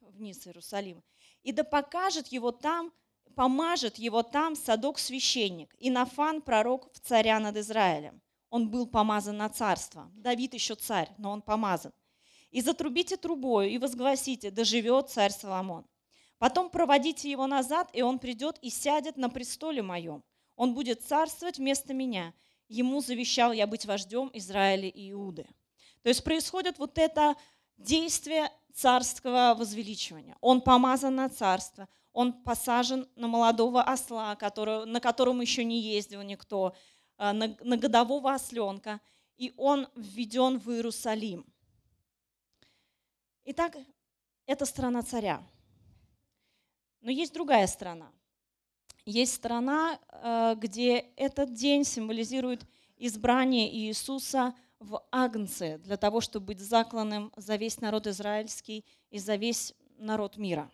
вниз 0.00 0.46
Иерусалима, 0.46 1.02
и 1.42 1.52
да 1.52 1.64
покажет 1.64 2.28
его 2.28 2.52
там, 2.52 2.92
помажет 3.34 3.96
его 3.96 4.22
там 4.22 4.56
Садок 4.56 4.98
священник, 4.98 5.74
и 5.78 5.90
Нафан 5.90 6.42
пророк 6.42 6.92
в 6.92 7.00
царя 7.00 7.38
над 7.40 7.56
Израилем 7.56 8.22
он 8.52 8.68
был 8.68 8.86
помазан 8.86 9.38
на 9.38 9.48
царство. 9.48 10.10
Давид 10.14 10.52
еще 10.52 10.74
царь, 10.74 11.08
но 11.16 11.30
он 11.32 11.40
помазан. 11.40 11.90
И 12.50 12.60
затрубите 12.60 13.16
трубою, 13.16 13.70
и 13.70 13.78
возгласите, 13.78 14.50
да 14.50 14.62
живет 14.62 15.08
царь 15.08 15.32
Соломон. 15.32 15.86
Потом 16.42 16.70
проводите 16.70 17.30
его 17.30 17.46
назад, 17.46 17.88
и 17.92 18.02
он 18.02 18.18
придет 18.18 18.58
и 18.62 18.68
сядет 18.68 19.16
на 19.16 19.30
престоле 19.30 19.80
моем. 19.80 20.24
Он 20.56 20.74
будет 20.74 21.00
царствовать 21.00 21.58
вместо 21.58 21.94
меня. 21.94 22.34
Ему 22.66 23.00
завещал 23.00 23.52
я 23.52 23.64
быть 23.68 23.86
вождем 23.86 24.28
Израиля 24.34 24.88
и 24.88 25.12
Иуды. 25.12 25.46
То 26.02 26.08
есть 26.08 26.24
происходит 26.24 26.80
вот 26.80 26.98
это 26.98 27.36
действие 27.76 28.50
царского 28.74 29.54
возвеличивания. 29.56 30.36
Он 30.40 30.60
помазан 30.60 31.14
на 31.14 31.28
царство, 31.28 31.88
он 32.12 32.32
посажен 32.32 33.08
на 33.14 33.28
молодого 33.28 33.80
осла, 33.80 34.34
который, 34.34 34.84
на 34.84 34.98
котором 34.98 35.40
еще 35.40 35.62
не 35.62 35.80
ездил 35.80 36.22
никто, 36.22 36.74
а, 37.18 37.32
на, 37.32 37.56
на 37.60 37.76
годового 37.76 38.34
осленка, 38.34 39.00
и 39.36 39.54
он 39.56 39.86
введен 39.94 40.58
в 40.58 40.72
Иерусалим. 40.72 41.46
Итак, 43.44 43.76
это 44.46 44.66
страна 44.66 45.02
царя. 45.02 45.40
Но 47.12 47.18
есть 47.18 47.34
другая 47.34 47.66
страна. 47.66 48.10
Есть 49.04 49.34
страна, 49.34 50.00
э, 50.08 50.54
где 50.56 50.96
этот 51.16 51.52
день 51.52 51.84
символизирует 51.84 52.66
избрание 52.96 53.70
Иисуса 53.70 54.54
в 54.78 55.04
Агнце 55.10 55.76
для 55.76 55.98
того, 55.98 56.22
чтобы 56.22 56.46
быть 56.46 56.60
закланным 56.60 57.30
за 57.36 57.56
весь 57.56 57.82
народ 57.82 58.06
израильский 58.06 58.86
и 59.10 59.18
за 59.18 59.36
весь 59.36 59.74
народ 59.98 60.38
мира. 60.38 60.70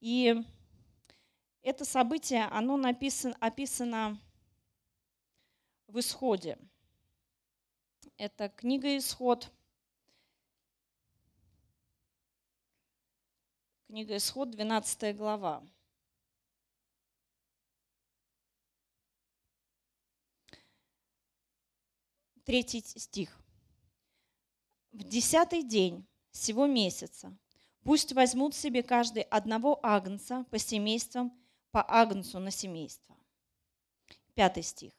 И 0.00 0.34
это 1.62 1.84
событие, 1.84 2.46
оно 2.46 2.76
написано, 2.76 3.36
описано 3.38 4.18
в 5.86 6.00
Исходе. 6.00 6.58
Это 8.16 8.48
книга 8.48 8.96
Исход. 8.96 9.48
Книга 13.92 14.16
Исход, 14.16 14.50
12 14.50 15.14
глава. 15.14 15.62
Третий 22.46 22.80
стих. 22.80 23.38
В 24.92 25.04
десятый 25.04 25.62
день 25.62 26.06
сего 26.30 26.66
месяца 26.66 27.36
пусть 27.82 28.14
возьмут 28.14 28.54
себе 28.54 28.82
каждый 28.82 29.24
одного 29.24 29.78
агнца 29.82 30.46
по 30.50 30.56
семействам, 30.56 31.38
по 31.70 31.84
агнцу 31.86 32.38
на 32.38 32.50
семейство. 32.50 33.14
Пятый 34.32 34.62
стих. 34.62 34.94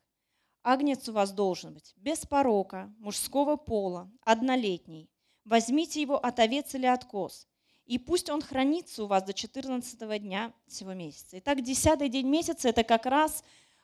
Агнец 0.62 1.10
у 1.10 1.14
вас 1.14 1.32
должен 1.32 1.74
быть 1.74 1.96
без 1.96 2.28
порока, 2.28 2.94
мужского 3.00 3.56
пола, 3.56 4.12
однолетний. 4.22 5.10
Возьмите 5.46 6.00
его 6.00 6.24
от 6.24 6.38
овец 6.38 6.76
или 6.76 6.86
от 6.86 7.06
коз, 7.06 7.48
и 7.86 7.98
пусть 7.98 8.30
он 8.30 8.42
хранится 8.42 9.04
у 9.04 9.08
вас 9.08 9.24
до 9.24 9.34
14 9.34 10.22
дня 10.22 10.54
всего 10.68 10.94
месяца. 10.94 11.40
Итак, 11.40 11.62
10 11.62 12.12
день 12.12 12.28
месяца– 12.28 12.70
это 12.70 12.84
как 12.84 13.06
раз 13.06 13.44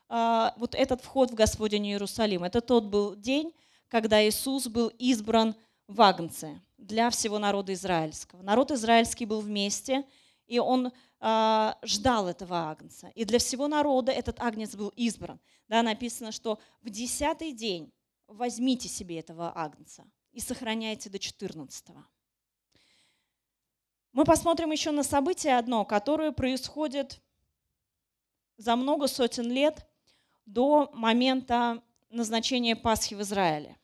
э, 0.09 0.51
вот 0.57 0.75
этот 0.75 1.01
вход 1.01 1.31
в 1.31 1.35
Господень 1.35 1.87
Иерусалим. 1.87 2.43
Это 2.43 2.61
тот 2.61 2.85
был 2.85 3.15
день, 3.15 3.53
когда 3.89 4.25
Иисус 4.25 4.67
был 4.67 4.87
избран 4.99 5.55
в 5.87 6.01
Агнце 6.01 6.61
для 6.77 7.09
всего 7.09 7.39
народа 7.39 7.73
израильского. 7.73 8.41
Народ 8.41 8.71
израильский 8.71 9.25
был 9.25 9.41
вместе, 9.41 10.05
и 10.47 10.59
он 10.59 10.91
э, 11.19 11.73
ждал 11.83 12.27
этого 12.27 12.69
агнца. 12.69 13.09
И 13.15 13.25
для 13.25 13.39
всего 13.39 13.67
народа 13.67 14.11
этот 14.11 14.39
агнец 14.39 14.75
был 14.75 14.89
избран. 14.95 15.39
Да, 15.67 15.83
написано, 15.83 16.31
что 16.31 16.57
в 16.81 16.89
десятый 16.89 17.51
день 17.51 17.91
возьмите 18.27 18.87
себе 18.87 19.19
этого 19.19 19.51
агнца 19.55 20.05
и 20.31 20.39
сохраняйте 20.39 21.09
до 21.09 21.19
14 21.19 21.89
-го. 21.89 22.03
Мы 24.11 24.25
посмотрим 24.25 24.71
еще 24.71 24.91
на 24.91 25.03
событие 25.03 25.57
одно, 25.57 25.85
которое 25.85 26.31
происходит 26.31 27.21
за 28.57 28.75
много 28.75 29.07
сотен 29.07 29.51
лет 29.51 29.85
до 30.45 30.89
момента 30.93 31.83
назначения 32.09 32.75
Пасхи 32.75 33.13
в 33.13 33.21
Израиле. 33.21 33.77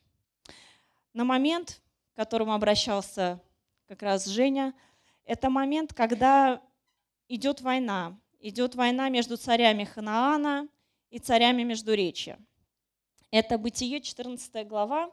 На 1.13 1.23
момент, 1.23 1.81
к 2.13 2.15
которому 2.15 2.53
обращался 2.53 3.39
как 3.87 4.01
раз 4.01 4.25
Женя, 4.25 4.73
это 5.25 5.49
момент, 5.49 5.93
когда 5.93 6.61
идет 7.27 7.61
война. 7.61 8.19
Идет 8.39 8.75
война 8.75 9.09
между 9.09 9.37
царями 9.37 9.85
Ханаана 9.85 10.67
и 11.09 11.19
царями 11.19 11.63
Междуречья. 11.63 12.39
Это 13.31 13.57
Бытие, 13.57 14.01
14 14.01 14.67
глава. 14.67 15.11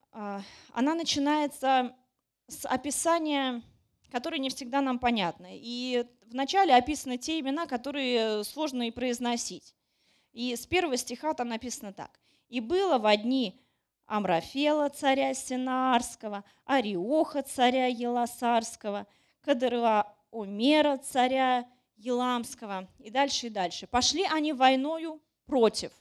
А, 0.00 0.01
она 0.12 0.94
начинается 0.94 1.94
с 2.48 2.66
описания, 2.66 3.62
которое 4.10 4.38
не 4.38 4.50
всегда 4.50 4.80
нам 4.80 4.98
понятно. 4.98 5.48
И 5.50 6.04
вначале 6.26 6.74
описаны 6.74 7.18
те 7.18 7.40
имена, 7.40 7.66
которые 7.66 8.44
сложно 8.44 8.88
и 8.88 8.90
произносить. 8.90 9.74
И 10.32 10.54
с 10.54 10.66
первого 10.66 10.96
стиха 10.96 11.34
там 11.34 11.48
написано 11.48 11.92
так. 11.92 12.20
«И 12.48 12.60
было 12.60 12.98
в 12.98 13.06
одни 13.06 13.62
Амрафела, 14.06 14.88
царя 14.90 15.32
Синаарского, 15.32 16.44
Ариоха, 16.64 17.42
царя 17.42 17.86
Еласарского, 17.86 19.06
Кадырла 19.40 20.14
Омера, 20.30 20.98
царя 20.98 21.66
Еламского, 21.96 22.88
и 22.98 23.10
дальше, 23.10 23.46
и 23.46 23.50
дальше. 23.50 23.86
Пошли 23.86 24.24
они 24.24 24.52
войною 24.52 25.22
против. 25.46 25.92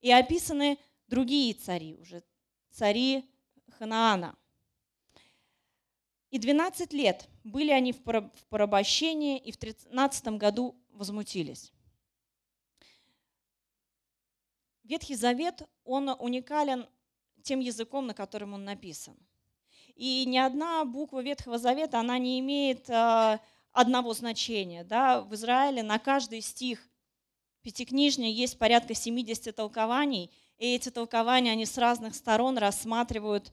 И 0.00 0.10
описаны 0.10 0.78
другие 1.08 1.54
цари, 1.54 1.94
уже 1.94 2.22
цари 2.70 3.24
Ханаана. 3.82 4.36
И 6.30 6.38
12 6.38 6.92
лет 6.92 7.28
были 7.42 7.72
они 7.72 7.92
в 7.92 8.00
порабощении, 8.48 9.38
и 9.38 9.50
в 9.50 9.56
13 9.56 10.38
году 10.38 10.76
возмутились. 10.92 11.72
Ветхий 14.84 15.16
Завет, 15.16 15.62
он 15.84 16.08
уникален 16.10 16.86
тем 17.42 17.58
языком, 17.58 18.06
на 18.06 18.14
котором 18.14 18.54
он 18.54 18.64
написан. 18.64 19.16
И 19.96 20.24
ни 20.26 20.38
одна 20.38 20.84
буква 20.84 21.20
Ветхого 21.20 21.58
Завета, 21.58 21.98
она 21.98 22.18
не 22.18 22.38
имеет 22.38 22.88
э, 22.88 23.40
одного 23.72 24.14
значения. 24.14 24.84
Да? 24.84 25.22
В 25.22 25.34
Израиле 25.34 25.82
на 25.82 25.98
каждый 25.98 26.40
стих 26.40 26.88
Пятикнижня 27.62 28.30
есть 28.30 28.58
порядка 28.58 28.94
70 28.94 29.54
толкований, 29.54 30.30
и 30.58 30.74
эти 30.74 30.90
толкования, 30.90 31.52
они 31.52 31.66
с 31.66 31.76
разных 31.78 32.14
сторон 32.14 32.58
рассматривают 32.58 33.52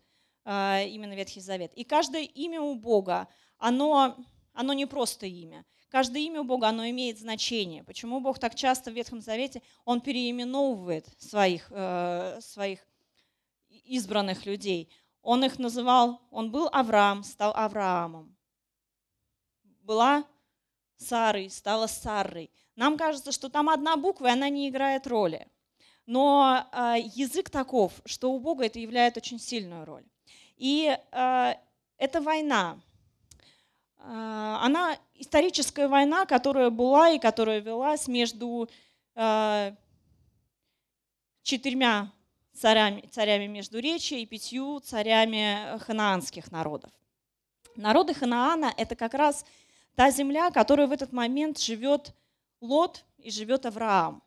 именно 0.49 1.13
Ветхий 1.13 1.41
Завет. 1.41 1.73
И 1.75 1.83
каждое 1.83 2.23
имя 2.23 2.61
у 2.61 2.75
Бога, 2.75 3.27
оно, 3.57 4.17
оно 4.53 4.73
не 4.73 4.87
просто 4.87 5.25
имя. 5.25 5.65
Каждое 5.89 6.21
имя 6.23 6.41
у 6.41 6.43
Бога, 6.43 6.67
оно 6.67 6.87
имеет 6.89 7.19
значение. 7.19 7.83
Почему 7.83 8.19
Бог 8.19 8.39
так 8.39 8.55
часто 8.55 8.91
в 8.91 8.93
Ветхом 8.93 9.21
Завете, 9.21 9.61
Он 9.85 10.01
переименовывает 10.01 11.07
своих, 11.17 11.67
э, 11.71 12.39
своих 12.41 12.79
избранных 13.69 14.45
людей. 14.45 14.91
Он 15.21 15.43
их 15.43 15.59
называл, 15.59 16.21
он 16.31 16.51
был 16.51 16.69
Авраам, 16.71 17.23
стал 17.23 17.53
Авраамом. 17.55 18.35
Была 19.81 20.25
Сарой, 20.97 21.49
стала 21.49 21.87
Сарой. 21.87 22.51
Нам 22.75 22.97
кажется, 22.97 23.31
что 23.31 23.49
там 23.49 23.69
одна 23.69 23.97
буква, 23.97 24.27
и 24.27 24.31
она 24.31 24.49
не 24.49 24.69
играет 24.69 25.07
роли. 25.07 25.47
Но 26.05 26.65
э, 26.71 26.95
язык 27.15 27.49
таков, 27.49 27.93
что 28.05 28.31
у 28.31 28.39
Бога 28.39 28.65
это 28.65 28.79
являет 28.79 29.17
очень 29.17 29.39
сильную 29.39 29.85
роль. 29.85 30.05
И 30.59 30.95
э, 31.11 31.53
эта 31.97 32.21
война, 32.21 32.77
э, 33.97 34.03
она 34.03 34.97
историческая 35.15 35.87
война, 35.87 36.25
которая 36.25 36.69
была 36.69 37.11
и 37.11 37.19
которая 37.19 37.61
велась 37.61 38.09
между 38.09 38.69
э, 39.15 39.71
четырьмя 41.43 42.11
царями, 42.53 43.07
царями 43.09 43.47
Междуречия 43.47 44.19
и 44.19 44.25
пятью 44.25 44.81
царями 44.81 45.79
ханаанских 45.79 46.51
народов. 46.51 46.91
Народы 47.77 48.13
Ханаана– 48.13 48.73
это 48.77 48.97
как 48.97 49.13
раз 49.13 49.45
та 49.95 50.11
земля, 50.11 50.51
которая 50.51 50.87
в 50.87 50.91
этот 50.91 51.13
момент 51.13 51.57
живет 51.57 52.13
Лот 52.59 53.05
и 53.17 53.31
живет 53.31 53.65
Авраам. 53.65 54.21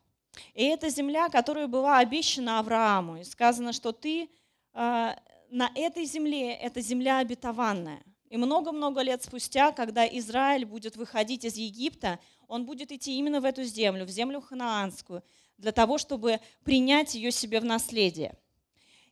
И 0.55 0.63
это 0.63 0.89
земля, 0.89 1.29
которая 1.29 1.67
была 1.67 1.99
обещана 1.99 2.57
Аврааму. 2.57 3.17
И 3.17 3.23
сказано, 3.23 3.71
что 3.71 3.91
ты 3.91 4.29
э, 4.73 5.15
на 5.53 5.71
этой 5.75 6.05
земле, 6.05 6.51
это 6.55 6.81
земля 6.81 7.19
обетованная. 7.19 8.01
И 8.27 8.37
много-много 8.37 9.01
лет 9.01 9.21
спустя, 9.23 9.71
когда 9.71 10.07
Израиль 10.07 10.65
будет 10.65 10.95
выходить 10.95 11.45
из 11.45 11.55
Египта, 11.57 12.19
он 12.47 12.65
будет 12.65 12.91
идти 12.91 13.15
именно 13.19 13.39
в 13.39 13.45
эту 13.45 13.63
землю, 13.63 14.05
в 14.05 14.09
землю 14.09 14.41
ханаанскую, 14.41 15.23
для 15.59 15.71
того, 15.71 15.99
чтобы 15.99 16.39
принять 16.63 17.13
ее 17.13 17.29
себе 17.29 17.59
в 17.59 17.65
наследие. 17.65 18.35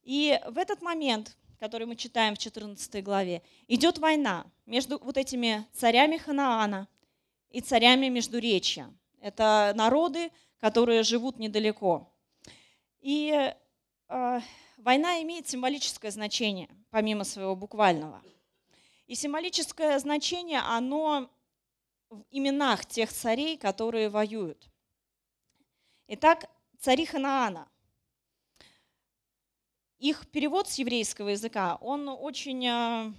И 0.02 0.42
в 0.48 0.58
этот 0.58 0.82
момент, 0.82 1.38
который 1.60 1.86
мы 1.86 1.96
читаем 1.96 2.34
в 2.34 2.40
14 2.40 3.04
главе, 3.04 3.44
идет 3.68 4.00
война 4.00 4.48
между 4.66 4.98
вот 4.98 5.18
этими 5.18 5.68
царями 5.74 6.18
Ханаана 6.18 6.88
и 7.52 7.62
царями 7.62 8.08
Междуречья. 8.08 8.92
Это 9.22 9.74
народы, 9.76 10.32
которые 10.60 11.04
живут 11.04 11.38
недалеко. 11.38 12.12
И 13.00 13.54
э, 14.10 14.40
война 14.82 15.22
имеет 15.22 15.48
символическое 15.48 16.12
значение, 16.12 16.70
помимо 16.90 17.24
своего 17.24 17.56
буквального. 17.56 18.22
И 19.08 19.16
символическое 19.16 19.98
значение, 20.00 20.60
оно 20.60 21.30
в 22.10 22.24
именах 22.30 22.86
тех 22.86 23.12
царей, 23.12 23.58
которые 23.58 24.10
воюют. 24.10 24.70
Итак, 26.08 26.50
цари 26.80 27.06
Ханаана. 27.06 27.70
Их 29.98 30.28
перевод 30.32 30.68
с 30.68 30.80
еврейского 30.80 31.30
языка, 31.30 31.78
он 31.80 32.10
очень 32.10 32.66
э, 32.66 33.14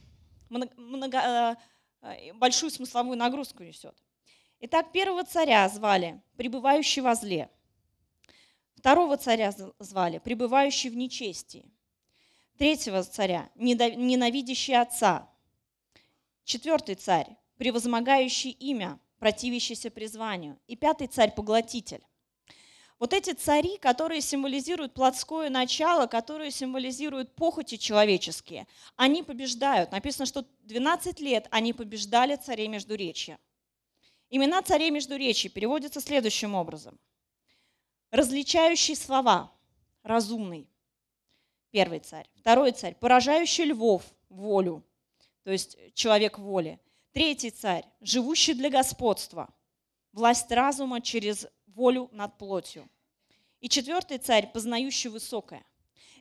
много, 0.49 1.57
э, 2.03 2.33
большую 2.35 2.71
смысловую 2.71 3.17
нагрузку 3.17 3.63
несет. 3.63 3.97
Итак, 4.59 4.93
первого 4.93 5.25
царя 5.25 5.69
звали 5.69 6.21
«пребывающий 6.37 7.03
во 7.03 7.15
зле». 7.15 7.51
Второго 8.83 9.17
царя 9.17 9.55
звали 9.79 10.19
«пребывающий 10.19 10.91
в 10.91 10.97
нечестии». 10.97 11.65
Третьего 12.59 13.05
царя 13.05 13.49
«ненавидящий 13.55 14.77
отца». 14.77 15.31
Четвертый 16.43 16.97
царь 16.97 17.29
«превозмогающий 17.59 18.51
имя, 18.51 18.99
противящийся 19.21 19.89
призванию». 19.89 20.59
И 20.67 20.75
пятый 20.75 21.07
царь 21.07 21.33
«поглотитель». 21.33 22.03
Вот 22.99 23.13
эти 23.13 23.35
цари, 23.35 23.79
которые 23.79 24.21
символизируют 24.21 24.95
плотское 24.95 25.49
начало, 25.49 26.09
которые 26.09 26.51
символизируют 26.51 27.37
похоти 27.37 27.77
человеческие, 27.77 28.67
они 28.97 29.23
побеждают. 29.23 29.93
Написано, 29.93 30.27
что 30.27 30.45
12 30.63 31.21
лет 31.21 31.47
они 31.53 31.73
побеждали 31.73 32.35
царей 32.35 32.67
Междуречья. 32.67 33.39
Имена 34.29 34.61
царей 34.61 34.91
Междуречья 34.91 35.51
переводятся 35.51 36.01
следующим 36.01 36.57
образом. 36.57 36.99
Различающий 38.13 38.95
слова, 38.95 39.51
разумный, 40.03 40.69
первый 41.71 41.99
царь. 41.99 42.29
Второй 42.35 42.73
царь, 42.73 42.95
поражающий 42.95 43.65
львов, 43.65 44.03
волю, 44.29 44.85
то 45.45 45.51
есть 45.51 45.79
человек 45.95 46.39
воли. 46.39 46.79
Третий 47.13 47.51
царь, 47.51 47.87
живущий 48.03 48.53
для 48.53 48.69
господства, 48.69 49.49
власть 50.13 50.53
разума 50.53 51.01
через 51.01 51.47
волю 51.67 52.11
над 52.13 52.37
плотью. 52.37 52.87
И 53.61 53.69
четвертый 53.71 54.19
царь, 54.19 54.51
познающий 54.53 55.09
высокое. 55.09 55.65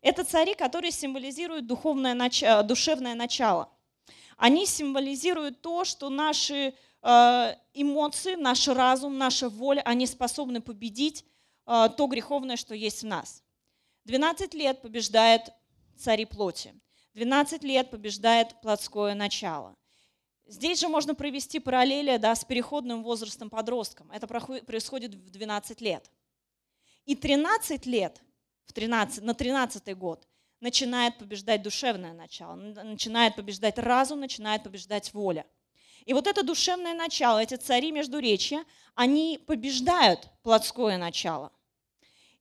Это 0.02 0.24
цари, 0.24 0.54
которые 0.54 0.92
символизируют 0.92 1.68
духовное 1.68 2.14
начало, 2.14 2.64
душевное 2.64 3.16
начало. 3.16 3.70
Они 4.38 4.66
символизируют 4.66 5.62
то, 5.62 5.84
что 5.84 6.10
наши 6.10 6.74
э, 7.02 7.56
эмоции, 7.74 8.36
наш 8.36 8.70
разум, 8.70 9.18
наша 9.18 9.50
воля, 9.50 9.82
они 9.82 10.08
способны 10.08 10.62
победить 10.62 11.24
э, 11.24 11.26
то 11.66 12.08
греховное, 12.08 12.58
что 12.58 12.76
есть 12.76 13.04
в 13.04 13.06
нас. 13.06 13.44
12 14.06 14.54
лет 14.54 14.82
побеждает 14.82 15.54
цари 15.98 16.26
плоти. 16.26 16.74
12 17.14 17.64
лет 17.64 17.90
побеждает 17.90 18.60
плотское 18.62 19.14
начало. 19.16 19.76
Здесь 20.48 20.80
же 20.80 20.88
можно 20.88 21.16
провести 21.16 21.60
параллели 21.60 22.18
да, 22.18 22.36
с 22.36 22.44
переходным 22.44 23.04
возрастом 23.04 23.50
подростком. 23.50 24.12
Это 24.12 24.28
происходит 24.28 25.16
в 25.16 25.30
12 25.30 25.82
лет. 25.82 26.12
И 27.06 27.16
13 27.16 27.86
лет, 27.86 28.22
в 28.66 28.74
13, 28.74 29.24
на 29.24 29.34
13 29.34 29.98
год, 29.98 30.28
начинает 30.60 31.18
побеждать 31.18 31.62
душевное 31.62 32.14
начало, 32.14 32.56
начинает 32.56 33.36
побеждать 33.36 33.80
разум, 33.80 34.20
начинает 34.20 34.64
побеждать 34.64 35.14
воля. 35.14 35.46
И 36.06 36.14
вот 36.14 36.28
это 36.28 36.44
душевное 36.44 36.94
начало, 36.94 37.40
эти 37.40 37.56
цари 37.56 37.92
Междуречья, 37.92 38.66
они 38.96 39.40
побеждают 39.46 40.28
плотское 40.44 40.98
начало. 40.98 41.52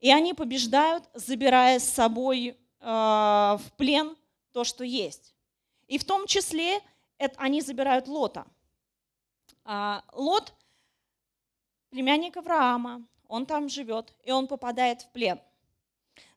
И 0.01 0.11
они 0.11 0.35
побеждают, 0.35 1.05
забирая 1.15 1.79
с 1.79 1.85
собой 1.85 2.57
э, 2.81 2.85
в 2.85 3.63
плен 3.77 4.17
то, 4.53 4.65
что 4.65 4.83
есть. 4.85 5.35
И 5.87 5.99
в 5.99 6.05
том 6.05 6.27
числе 6.27 6.81
это, 7.19 7.35
они 7.39 7.61
забирают 7.61 8.09
Лота. 8.09 8.47
А, 9.65 10.03
Лот– 10.13 10.55
племянник 11.91 12.37
Авраама, 12.37 13.07
он 13.29 13.47
там 13.47 13.69
живет, 13.69 14.15
и 14.25 14.33
он 14.33 14.47
попадает 14.47 15.03
в 15.03 15.09
плен. 15.11 15.41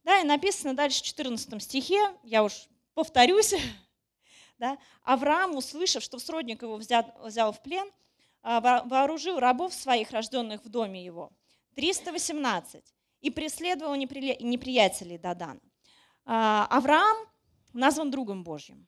Да, 0.04 0.20
и 0.20 0.26
написано 0.26 0.74
дальше 0.74 1.00
в 1.00 1.06
14 1.06 1.64
стихе, 1.64 2.02
я 2.24 2.44
уж 2.44 2.68
повторюсь, 2.94 3.54
да, 4.64 4.78
Авраам, 5.04 5.58
услышав, 5.58 6.02
что 6.02 6.20
сродник 6.20 6.62
его 6.62 6.78
взял, 6.78 7.04
взял 7.20 7.52
в 7.52 7.62
плен, 7.62 7.86
а, 8.42 8.62
вооружил 8.86 9.38
рабов 9.40 9.74
своих, 9.74 10.12
рожденных 10.12 10.64
в 10.64 10.70
доме 10.70 11.04
его, 11.04 11.34
318, 11.76 12.82
и 13.20 13.30
преследовал 13.30 13.96
неприятелей 13.96 15.18
Дадана. 15.18 15.60
Авраам 16.26 17.18
назван 17.74 18.10
другом 18.10 18.46
Божьим. 18.46 18.88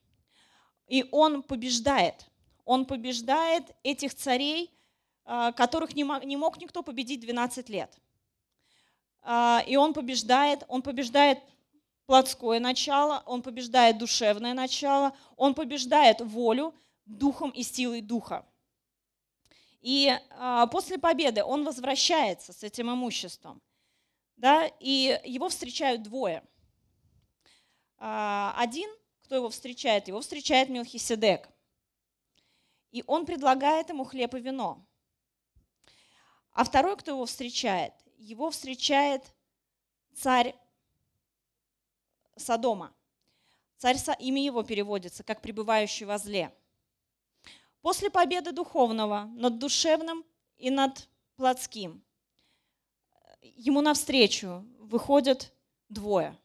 И 0.87 1.05
он 1.11 1.43
побеждает. 1.43 2.25
Он 2.63 2.85
побеждает 2.85 3.75
этих 3.83 4.15
царей, 4.15 4.71
а, 5.25 5.51
которых 5.51 5.93
не 5.93 6.37
мог, 6.37 6.57
никто 6.57 6.83
победить 6.83 7.19
12 7.19 7.67
лет. 7.67 7.99
А, 9.23 9.61
и 9.67 9.75
он 9.75 9.93
побеждает, 9.93 10.63
он 10.69 10.81
побеждает 10.81 11.39
плотское 12.05 12.59
начало, 12.59 13.23
он 13.25 13.41
побеждает 13.41 13.97
душевное 13.97 14.53
начало, 14.53 15.15
он 15.35 15.53
побеждает 15.53 16.21
волю 16.21 16.73
духом 17.05 17.51
и 17.51 17.63
силой 17.63 18.01
духа. 18.01 18.45
И 19.81 20.11
а, 20.31 20.65
после 20.67 20.97
победы 20.97 21.43
он 21.43 21.63
возвращается 21.63 22.53
с 22.53 22.63
этим 22.63 22.91
имуществом, 22.91 23.61
да, 24.35 24.65
и 24.79 25.21
его 25.23 25.49
встречают 25.49 26.01
двое. 26.01 26.43
А, 27.97 28.55
один, 28.57 28.89
кто 29.23 29.35
его 29.35 29.49
встречает, 29.49 30.07
его 30.07 30.21
встречает 30.21 30.69
Мелхиседек, 30.69 31.49
и 32.91 33.03
он 33.05 33.25
предлагает 33.25 33.89
ему 33.89 34.05
хлеб 34.05 34.33
и 34.35 34.39
вино. 34.39 34.85
А 36.51 36.63
второй, 36.63 36.95
кто 36.97 37.11
его 37.11 37.25
встречает, 37.25 37.93
его 38.17 38.49
встречает 38.49 39.21
царь 40.15 40.55
Содома. 42.35 42.93
Царь, 43.77 43.97
имя 44.19 44.43
его 44.43 44.63
переводится 44.63 45.23
как 45.23 45.41
пребывающий 45.41 46.05
во 46.05 46.17
зле. 46.17 46.53
После 47.81 48.09
победы 48.09 48.51
духовного 48.51 49.29
над 49.35 49.59
душевным 49.59 50.25
и 50.57 50.69
над 50.69 51.07
плотским 51.35 52.03
ему 53.41 53.81
навстречу 53.81 54.65
выходят 54.79 55.53
двое. 55.89 56.35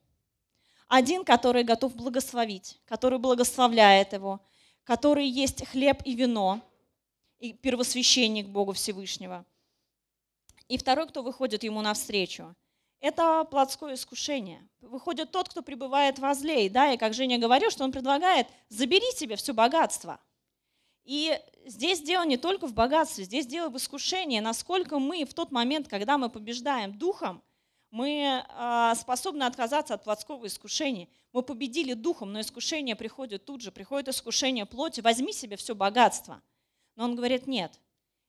Один, 0.88 1.24
который 1.24 1.62
готов 1.62 1.94
благословить, 1.94 2.80
который 2.84 3.18
благословляет 3.18 4.12
его, 4.12 4.40
который 4.84 5.26
есть 5.26 5.66
хлеб 5.66 6.02
и 6.04 6.14
вино, 6.14 6.60
и 7.38 7.52
первосвященник 7.52 8.48
Бога 8.48 8.74
Всевышнего. 8.74 9.46
И 10.68 10.76
второй, 10.76 11.08
кто 11.08 11.22
выходит 11.22 11.62
ему 11.62 11.80
навстречу– 11.80 12.54
это 13.00 13.44
плотское 13.50 13.94
искушение. 13.94 14.66
Выходит 14.80 15.30
тот, 15.30 15.48
кто 15.48 15.62
пребывает 15.62 16.18
во 16.18 16.34
зле. 16.34 16.68
Да, 16.68 16.92
и 16.92 16.98
как 16.98 17.14
Женя 17.14 17.38
говорил, 17.38 17.70
что 17.70 17.84
он 17.84 17.92
предлагает, 17.92 18.46
забери 18.68 19.10
себе 19.12 19.36
все 19.36 19.54
богатство. 19.54 20.20
И 21.04 21.40
здесь 21.64 22.02
дело 22.02 22.24
не 22.24 22.36
только 22.36 22.66
в 22.66 22.74
богатстве, 22.74 23.24
здесь 23.24 23.46
дело 23.46 23.70
в 23.70 23.76
искушении, 23.76 24.38
насколько 24.40 24.98
мы 24.98 25.24
в 25.24 25.32
тот 25.32 25.50
момент, 25.50 25.88
когда 25.88 26.18
мы 26.18 26.28
побеждаем 26.28 26.96
духом, 26.96 27.42
мы 27.90 28.44
а, 28.48 28.94
способны 28.94 29.44
отказаться 29.44 29.94
от 29.94 30.04
плотского 30.04 30.46
искушения. 30.46 31.08
Мы 31.32 31.42
победили 31.42 31.94
духом, 31.94 32.32
но 32.32 32.40
искушение 32.40 32.96
приходит 32.96 33.44
тут 33.46 33.62
же, 33.62 33.72
приходит 33.72 34.08
искушение 34.08 34.66
плоти, 34.66 35.00
возьми 35.00 35.32
себе 35.32 35.56
все 35.56 35.74
богатство. 35.74 36.42
Но 36.96 37.04
он 37.04 37.16
говорит, 37.16 37.46
нет, 37.46 37.80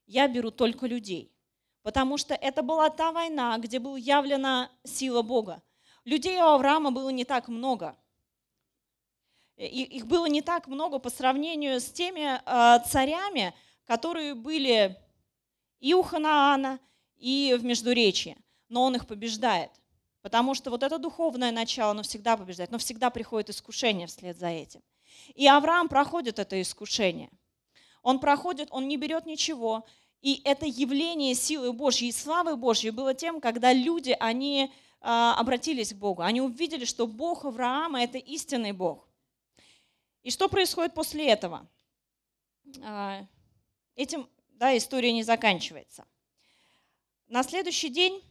я 0.07 0.27
беру 0.27 0.49
только 0.49 0.87
людей 0.87 1.31
потому 1.83 2.17
что 2.17 2.33
это 2.33 2.61
была 2.61 2.89
та 2.89 3.11
война, 3.11 3.57
где 3.57 3.79
была 3.79 3.97
явлена 3.97 4.71
сила 4.83 5.21
Бога. 5.21 5.61
Людей 6.05 6.39
у 6.39 6.45
Авраама 6.45 6.91
было 6.91 7.09
не 7.09 7.25
так 7.25 7.47
много. 7.47 7.95
Их 9.57 10.07
было 10.07 10.25
не 10.25 10.41
так 10.41 10.67
много 10.67 10.97
по 10.97 11.09
сравнению 11.09 11.79
с 11.79 11.91
теми 11.91 12.41
э, 12.43 12.83
царями, 12.87 13.53
которые 13.85 14.33
были 14.33 14.97
и 15.79 15.93
у 15.93 16.01
Ханаана, 16.01 16.79
и 17.17 17.55
в 17.59 17.63
Междуречии. 17.63 18.37
Но 18.69 18.83
он 18.83 18.95
их 18.95 19.05
побеждает. 19.05 19.71
Потому 20.21 20.55
что 20.55 20.71
вот 20.71 20.83
это 20.83 20.97
духовное 20.97 21.51
начало, 21.51 21.91
оно 21.91 22.03
всегда 22.03 22.37
побеждает, 22.37 22.71
но 22.71 22.77
всегда 22.77 23.09
приходит 23.09 23.49
искушение 23.49 24.07
вслед 24.07 24.37
за 24.37 24.47
этим. 24.47 24.81
И 25.35 25.47
Авраам 25.47 25.89
проходит 25.89 26.39
это 26.39 26.59
искушение. 26.61 27.29
Он 28.01 28.19
проходит, 28.19 28.69
он 28.71 28.87
не 28.87 28.97
берет 28.97 29.25
ничего, 29.25 29.85
и 30.21 30.41
это 30.45 30.65
явление 30.65 31.33
силы 31.33 31.73
Божьей 31.73 32.09
и 32.09 32.11
славы 32.11 32.55
Божьей 32.55 32.91
было 32.91 33.13
тем, 33.13 33.41
когда 33.41 33.73
люди, 33.73 34.15
они 34.19 34.71
а, 34.99 35.35
обратились 35.35 35.93
к 35.93 35.97
Богу. 35.97 36.21
Они 36.21 36.41
увидели, 36.41 36.85
что 36.85 37.07
Бог 37.07 37.43
Авраама– 37.43 38.03
это 38.03 38.19
истинный 38.19 38.71
Бог. 38.71 39.07
И 40.21 40.29
что 40.29 40.47
происходит 40.47 40.93
после 40.93 41.27
этого? 41.27 41.67
А, 42.83 43.25
этим 43.95 44.29
да, 44.51 44.77
история 44.77 45.11
не 45.11 45.23
заканчивается. 45.23 46.05
На 47.27 47.41
следующий 47.41 47.89
день 47.89 48.21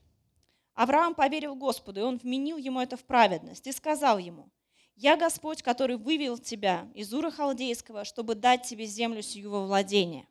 Авраам 0.75 1.17
поверил 1.17 1.57
Господу, 1.57 2.01
и 2.01 2.05
он 2.05 2.19
вменил 2.19 2.57
ему 2.57 2.81
это 2.81 2.97
в 2.97 3.03
праведность, 3.03 3.67
и 3.67 3.73
сказал 3.73 4.19
ему, 4.19 4.49
«Я 4.95 5.17
Господь, 5.17 5.63
который 5.63 5.97
вывел 5.97 6.39
тебя 6.39 6.89
из 6.95 7.13
Ура 7.13 7.33
Халдейского, 7.33 8.05
чтобы 8.05 8.37
дать 8.37 8.63
тебе 8.63 8.87
землю 8.87 9.23
сию 9.23 9.51
во 9.51 9.67
владение» 9.67 10.29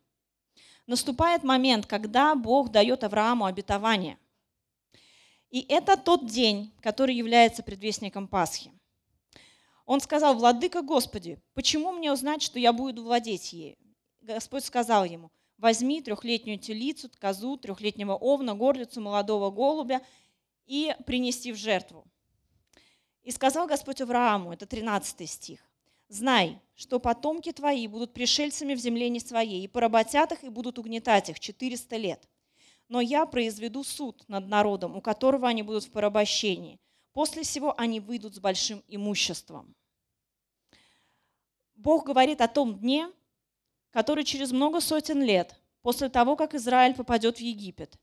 наступает 0.90 1.44
момент, 1.44 1.86
когда 1.86 2.34
Бог 2.34 2.70
дает 2.70 3.04
Аврааму 3.04 3.44
обетование. 3.44 4.18
И 5.48 5.64
это 5.68 5.96
тот 5.96 6.26
день, 6.26 6.72
который 6.80 7.14
является 7.14 7.62
предвестником 7.62 8.26
Пасхи. 8.26 8.72
Он 9.86 10.00
сказал, 10.00 10.34
«Владыка 10.34 10.82
Господи, 10.82 11.40
почему 11.54 11.92
мне 11.92 12.12
узнать, 12.12 12.42
что 12.42 12.58
я 12.58 12.72
буду 12.72 13.04
владеть 13.04 13.52
ею?» 13.52 13.76
Господь 14.20 14.64
сказал 14.64 15.04
ему, 15.04 15.30
«Возьми 15.58 16.02
трехлетнюю 16.02 16.58
телицу, 16.58 17.08
козу, 17.20 17.56
трехлетнего 17.56 18.14
овна, 18.14 18.54
горлицу, 18.54 19.00
молодого 19.00 19.50
голубя 19.50 20.02
и 20.66 20.96
принеси 21.06 21.52
в 21.52 21.56
жертву». 21.56 22.04
И 23.22 23.30
сказал 23.30 23.68
Господь 23.68 24.00
Аврааму, 24.00 24.52
это 24.52 24.66
13 24.66 25.30
стих, 25.30 25.60
Знай, 26.10 26.60
что 26.74 26.98
потомки 26.98 27.52
твои 27.52 27.86
будут 27.86 28.12
пришельцами 28.12 28.74
в 28.74 28.80
земле 28.80 29.08
не 29.10 29.20
своей, 29.20 29.62
и 29.62 29.68
поработят 29.68 30.32
их, 30.32 30.42
и 30.42 30.48
будут 30.48 30.76
угнетать 30.76 31.28
их 31.30 31.38
400 31.38 31.96
лет. 31.98 32.28
Но 32.88 33.00
я 33.00 33.26
произведу 33.26 33.84
суд 33.84 34.24
над 34.26 34.48
народом, 34.48 34.96
у 34.96 35.00
которого 35.00 35.46
они 35.46 35.62
будут 35.62 35.84
в 35.84 35.92
порабощении. 35.92 36.80
После 37.12 37.44
всего 37.44 37.78
они 37.78 38.00
выйдут 38.00 38.34
с 38.34 38.40
большим 38.40 38.82
имуществом. 38.88 39.76
Бог 41.76 42.06
говорит 42.06 42.40
о 42.40 42.48
том 42.48 42.76
дне, 42.80 43.08
который 43.92 44.24
через 44.24 44.50
много 44.50 44.80
сотен 44.80 45.22
лет, 45.22 45.54
после 45.80 46.08
того, 46.08 46.34
как 46.34 46.54
Израиль 46.56 46.96
попадет 46.96 47.36
в 47.36 47.40
Египет, 47.40 47.96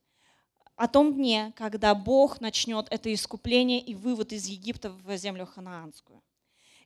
о 0.78 0.88
том 0.88 1.14
дне, 1.14 1.52
когда 1.58 1.94
Бог 1.94 2.40
начнет 2.40 2.88
это 2.90 3.14
искупление 3.14 3.82
и 3.82 3.96
вывод 3.96 4.32
из 4.32 4.46
Египта 4.46 4.92
в 4.92 5.18
землю 5.18 5.46
ханаанскую. 5.46 6.24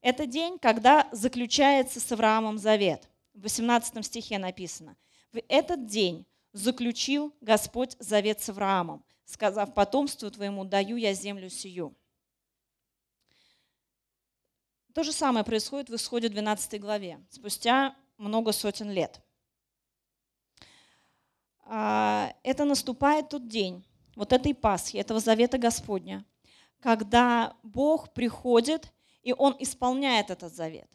Это 0.02 0.26
день, 0.26 0.58
когда 0.58 1.08
заключается 1.12 2.00
с 2.00 2.12
Авраамом 2.12 2.58
завет. 2.58 3.08
В 3.34 3.44
18 3.44 4.04
стихе 4.06 4.40
написано. 4.40 4.98
В 5.32 5.40
этот 5.48 5.86
день 5.86 6.26
заключил 6.54 7.34
Господь 7.40 7.96
завет 8.00 8.42
с 8.42 8.50
Авраамом, 8.50 9.04
сказав, 9.26 9.74
потомству 9.74 10.30
твоему 10.32 10.66
даю 10.66 10.98
я 10.98 11.14
землю 11.14 11.50
сию. 11.50 11.96
То 14.94 15.04
же 15.04 15.14
самое 15.14 15.46
происходит 15.46 15.90
в 15.90 15.96
исходе 15.96 16.28
12 16.28 16.82
главе, 16.82 17.24
спустя 17.30 17.96
много 18.18 18.52
сотен 18.52 18.92
лет. 18.92 19.22
А, 21.64 22.34
это 22.44 22.66
наступает 22.66 23.30
тот 23.30 23.48
день, 23.48 23.86
вот 24.16 24.34
этой 24.34 24.54
Пасхи, 24.54 24.98
этого 24.98 25.22
завета 25.22 25.58
Господня, 25.58 26.26
когда 26.82 27.56
Бог 27.64 28.14
приходит 28.14 28.92
и 29.24 29.34
он 29.34 29.56
исполняет 29.60 30.30
этот 30.30 30.54
завет. 30.54 30.90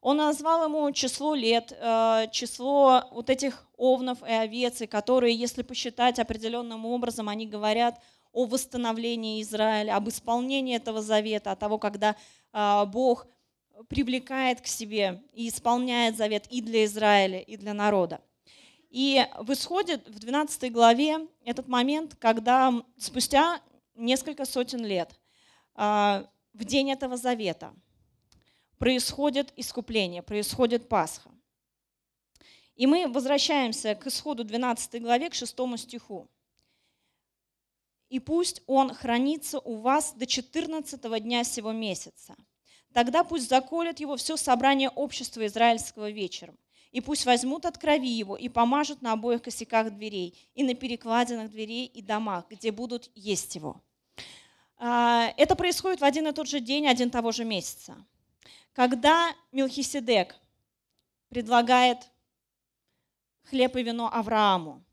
Он 0.00 0.18
назвал 0.18 0.64
ему 0.64 0.92
число 0.92 1.34
лет, 1.34 1.72
э, 1.72 2.26
число 2.30 3.04
вот 3.10 3.30
этих 3.30 3.66
овнов 3.78 4.22
и 4.22 4.32
овец, 4.32 4.82
которые, 4.90 5.34
если 5.34 5.62
посчитать 5.62 6.18
определенным 6.18 6.84
образом, 6.84 7.28
они 7.30 7.46
говорят 7.46 7.98
о 8.30 8.44
восстановлении 8.44 9.40
Израиля, 9.40 9.96
об 9.96 10.08
исполнении 10.08 10.76
этого 10.76 11.00
завета, 11.00 11.52
о 11.52 11.56
того, 11.56 11.78
когда 11.78 12.16
э, 12.52 12.84
Бог 12.86 13.26
привлекает 13.88 14.60
к 14.60 14.66
себе 14.66 15.22
и 15.32 15.48
исполняет 15.48 16.16
завет 16.16 16.46
и 16.50 16.60
для 16.60 16.84
Израиля, 16.84 17.40
и 17.40 17.56
для 17.56 17.72
народа. 17.72 18.20
И 18.90 19.26
в 19.38 19.52
исходе, 19.52 20.02
в 20.06 20.18
12 20.18 20.70
главе, 20.70 21.26
этот 21.44 21.66
момент, 21.66 22.14
когда 22.16 22.72
спустя 22.98 23.60
несколько 23.94 24.44
сотен 24.44 24.84
лет 24.84 25.18
э, 25.76 26.24
в 26.54 26.64
день 26.64 26.90
этого 26.90 27.16
завета 27.16 27.74
происходит 28.78 29.52
искупление, 29.56 30.22
происходит 30.22 30.88
Пасха. 30.88 31.30
И 32.76 32.86
мы 32.86 33.08
возвращаемся 33.08 33.94
к 33.94 34.06
исходу 34.06 34.44
12 34.44 35.02
главе, 35.02 35.30
к 35.30 35.34
6 35.34 35.56
стиху. 35.78 36.28
«И 38.08 38.20
пусть 38.20 38.62
он 38.66 38.94
хранится 38.94 39.58
у 39.58 39.76
вас 39.76 40.12
до 40.14 40.26
14 40.26 41.22
дня 41.22 41.44
сего 41.44 41.72
месяца. 41.72 42.36
Тогда 42.92 43.24
пусть 43.24 43.48
заколят 43.48 43.98
его 43.98 44.16
все 44.16 44.36
собрание 44.36 44.88
общества 44.88 45.46
израильского 45.46 46.10
вечером. 46.10 46.56
И 46.92 47.00
пусть 47.00 47.26
возьмут 47.26 47.66
от 47.66 47.76
крови 47.76 48.08
его 48.08 48.36
и 48.36 48.48
помажут 48.48 49.02
на 49.02 49.12
обоих 49.12 49.42
косяках 49.42 49.92
дверей 49.92 50.38
и 50.54 50.62
на 50.62 50.74
перекладинах 50.74 51.50
дверей 51.50 51.86
и 51.86 52.02
домах, 52.02 52.46
где 52.48 52.70
будут 52.70 53.10
есть 53.16 53.56
его. 53.56 53.82
А, 54.86 55.32
это 55.38 55.56
происходит 55.56 56.02
в 56.02 56.04
один 56.04 56.28
и 56.28 56.32
тот 56.32 56.46
же 56.46 56.60
день, 56.60 56.86
один 56.86 57.08
того 57.08 57.32
же 57.32 57.46
месяца. 57.46 57.96
Когда 58.74 59.34
Милхиседек 59.50 60.36
предлагает 61.30 62.10
хлеб 63.44 63.76
и 63.76 63.82
вино 63.82 64.10
Аврааму, 64.12 64.84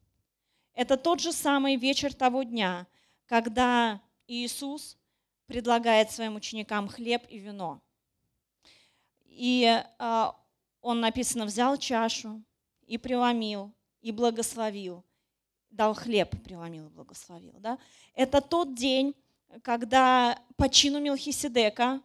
это 0.73 0.95
тот 0.95 1.19
же 1.19 1.34
самый 1.34 1.75
вечер 1.75 2.13
того 2.13 2.43
дня, 2.43 2.88
когда 3.25 3.99
Иисус 4.27 4.97
предлагает 5.45 6.10
своим 6.10 6.38
ученикам 6.38 6.88
хлеб 6.88 7.23
и 7.27 7.38
вино. 7.38 7.82
И 9.25 9.84
а, 9.99 10.39
он 10.80 11.01
написано, 11.01 11.43
взял 11.43 11.75
чашу 11.75 12.41
и 12.88 12.97
преломил, 12.97 13.73
и 13.99 14.13
благословил. 14.13 15.04
Дал 15.69 15.93
хлеб, 15.95 16.41
преломил 16.45 16.86
и 16.86 16.91
благословил. 16.91 17.56
Да? 17.60 17.77
Это 18.13 18.39
тот 18.39 18.73
день, 18.73 19.13
когда 19.64 20.40
по 20.58 20.70
чину 20.70 21.00
Мелхиседека 21.00 22.02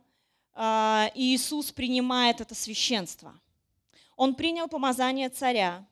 а, 0.55 1.11
Иисус 1.15 1.73
принимает 1.73 2.41
это 2.41 2.55
священство. 2.55 3.39
Он 4.17 4.35
принял 4.35 4.69
помазание 4.69 5.29
царя, 5.29 5.87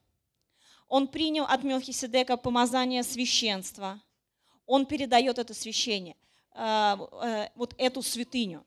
он 0.88 1.08
принял 1.08 1.44
от 1.44 1.62
Мелхиседека 1.62 2.36
помазание 2.36 3.02
священства, 3.02 4.00
он 4.66 4.86
передает 4.86 5.38
это 5.38 5.52
священие, 5.52 6.16
а, 6.52 6.98
э, 7.22 7.50
вот 7.54 7.74
эту 7.76 8.02
святыню. 8.02 8.64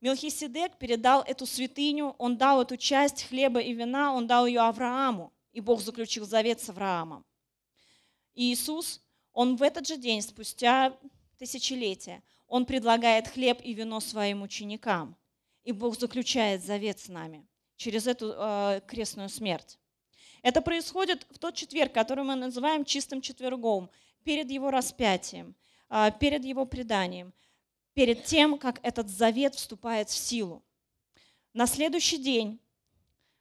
Мелхиседек 0.00 0.76
передал 0.76 1.22
эту 1.22 1.46
святыню, 1.46 2.14
он 2.18 2.36
дал 2.36 2.62
эту 2.62 2.76
часть 2.76 3.24
хлеба 3.24 3.60
и 3.60 3.72
вина, 3.72 4.12
он 4.12 4.26
дал 4.26 4.46
ее 4.46 4.60
Аврааму, 4.60 5.32
и 5.52 5.60
Бог 5.60 5.80
заключил 5.80 6.24
завет 6.24 6.60
с 6.60 6.68
Авраамом. 6.68 7.24
И 8.34 8.52
Иисус, 8.52 9.00
он 9.32 9.56
в 9.56 9.62
этот 9.62 9.86
же 9.86 9.96
день, 9.96 10.22
спустя 10.22 10.96
тысячелетия, 11.38 12.22
он 12.46 12.66
предлагает 12.66 13.28
хлеб 13.28 13.60
и 13.62 13.74
вино 13.74 14.00
своим 14.00 14.42
ученикам, 14.42 15.16
и 15.64 15.72
Бог 15.72 15.98
заключает 15.98 16.64
завет 16.64 16.98
с 16.98 17.08
нами 17.08 17.46
через 17.76 18.06
эту 18.06 18.34
э, 18.36 18.80
крестную 18.86 19.28
смерть. 19.28 19.78
Это 20.42 20.60
происходит 20.62 21.26
в 21.30 21.38
тот 21.38 21.54
четверг, 21.54 21.92
который 21.92 22.24
мы 22.24 22.34
называем 22.34 22.84
чистым 22.84 23.20
четвергом, 23.20 23.90
перед 24.24 24.50
его 24.50 24.70
распятием, 24.70 25.54
э, 25.90 26.10
перед 26.18 26.44
его 26.44 26.66
преданием– 26.66 27.32
перед 27.98 28.22
тем, 28.22 28.58
как 28.58 28.78
этот 28.84 29.08
завет 29.08 29.56
вступает 29.56 30.08
в 30.08 30.14
силу. 30.14 30.62
На 31.52 31.66
следующий 31.66 32.18
день, 32.18 32.60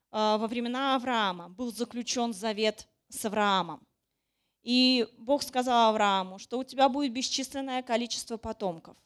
а, 0.10 0.40
во 0.40 0.48
времена 0.48 0.96
Авраама, 0.96 1.48
был 1.48 1.72
заключен 1.72 2.34
завет 2.34 2.88
с 3.08 3.24
Авраамом. 3.26 3.86
И 4.68 5.08
Бог 5.18 5.44
сказал 5.44 5.90
Аврааму, 5.90 6.40
что 6.40 6.60
у 6.60 6.64
тебя 6.64 6.90
будет 6.90 7.14
бесчисленное 7.14 7.82
количество 7.82 8.36
потомков. 8.36 8.98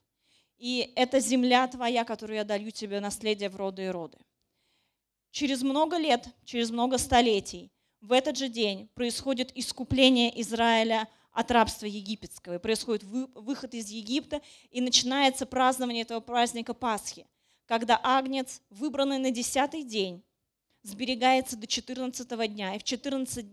И 0.57 0.91
это 0.95 1.19
земля 1.19 1.67
твоя, 1.67 2.03
которую 2.03 2.37
я 2.37 2.43
даю 2.43 2.71
тебе 2.71 2.99
наследие 2.99 3.49
в 3.49 3.55
роды 3.55 3.85
и 3.85 3.89
роды. 3.89 4.17
Через 5.29 5.61
много 5.61 5.97
лет, 5.97 6.27
через 6.45 6.71
много 6.71 6.97
столетий, 6.97 7.71
в 8.01 8.11
этот 8.11 8.37
же 8.37 8.49
день 8.49 8.89
происходит 8.95 9.51
искупление 9.55 10.41
Израиля– 10.41 11.07
от 11.31 11.51
рабства 11.51 11.85
египетского. 11.85 12.55
И 12.55 12.59
происходит 12.59 13.03
выход 13.03 13.73
из 13.73 13.89
Египта, 13.89 14.41
и 14.69 14.81
начинается 14.81 15.45
празднование 15.45 16.03
этого 16.03 16.19
праздника 16.19 16.73
Пасхи, 16.73 17.25
когда 17.65 17.99
агнец, 18.03 18.61
выбранный 18.69 19.17
на 19.17 19.31
десятый 19.31 19.83
день, 19.83 20.23
сберегается 20.83 21.57
до 21.57 21.67
14 21.67 22.53
дня. 22.53 22.75
И 22.75 22.79
в 22.79 22.83
14 22.83 23.45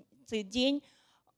день 0.49 0.83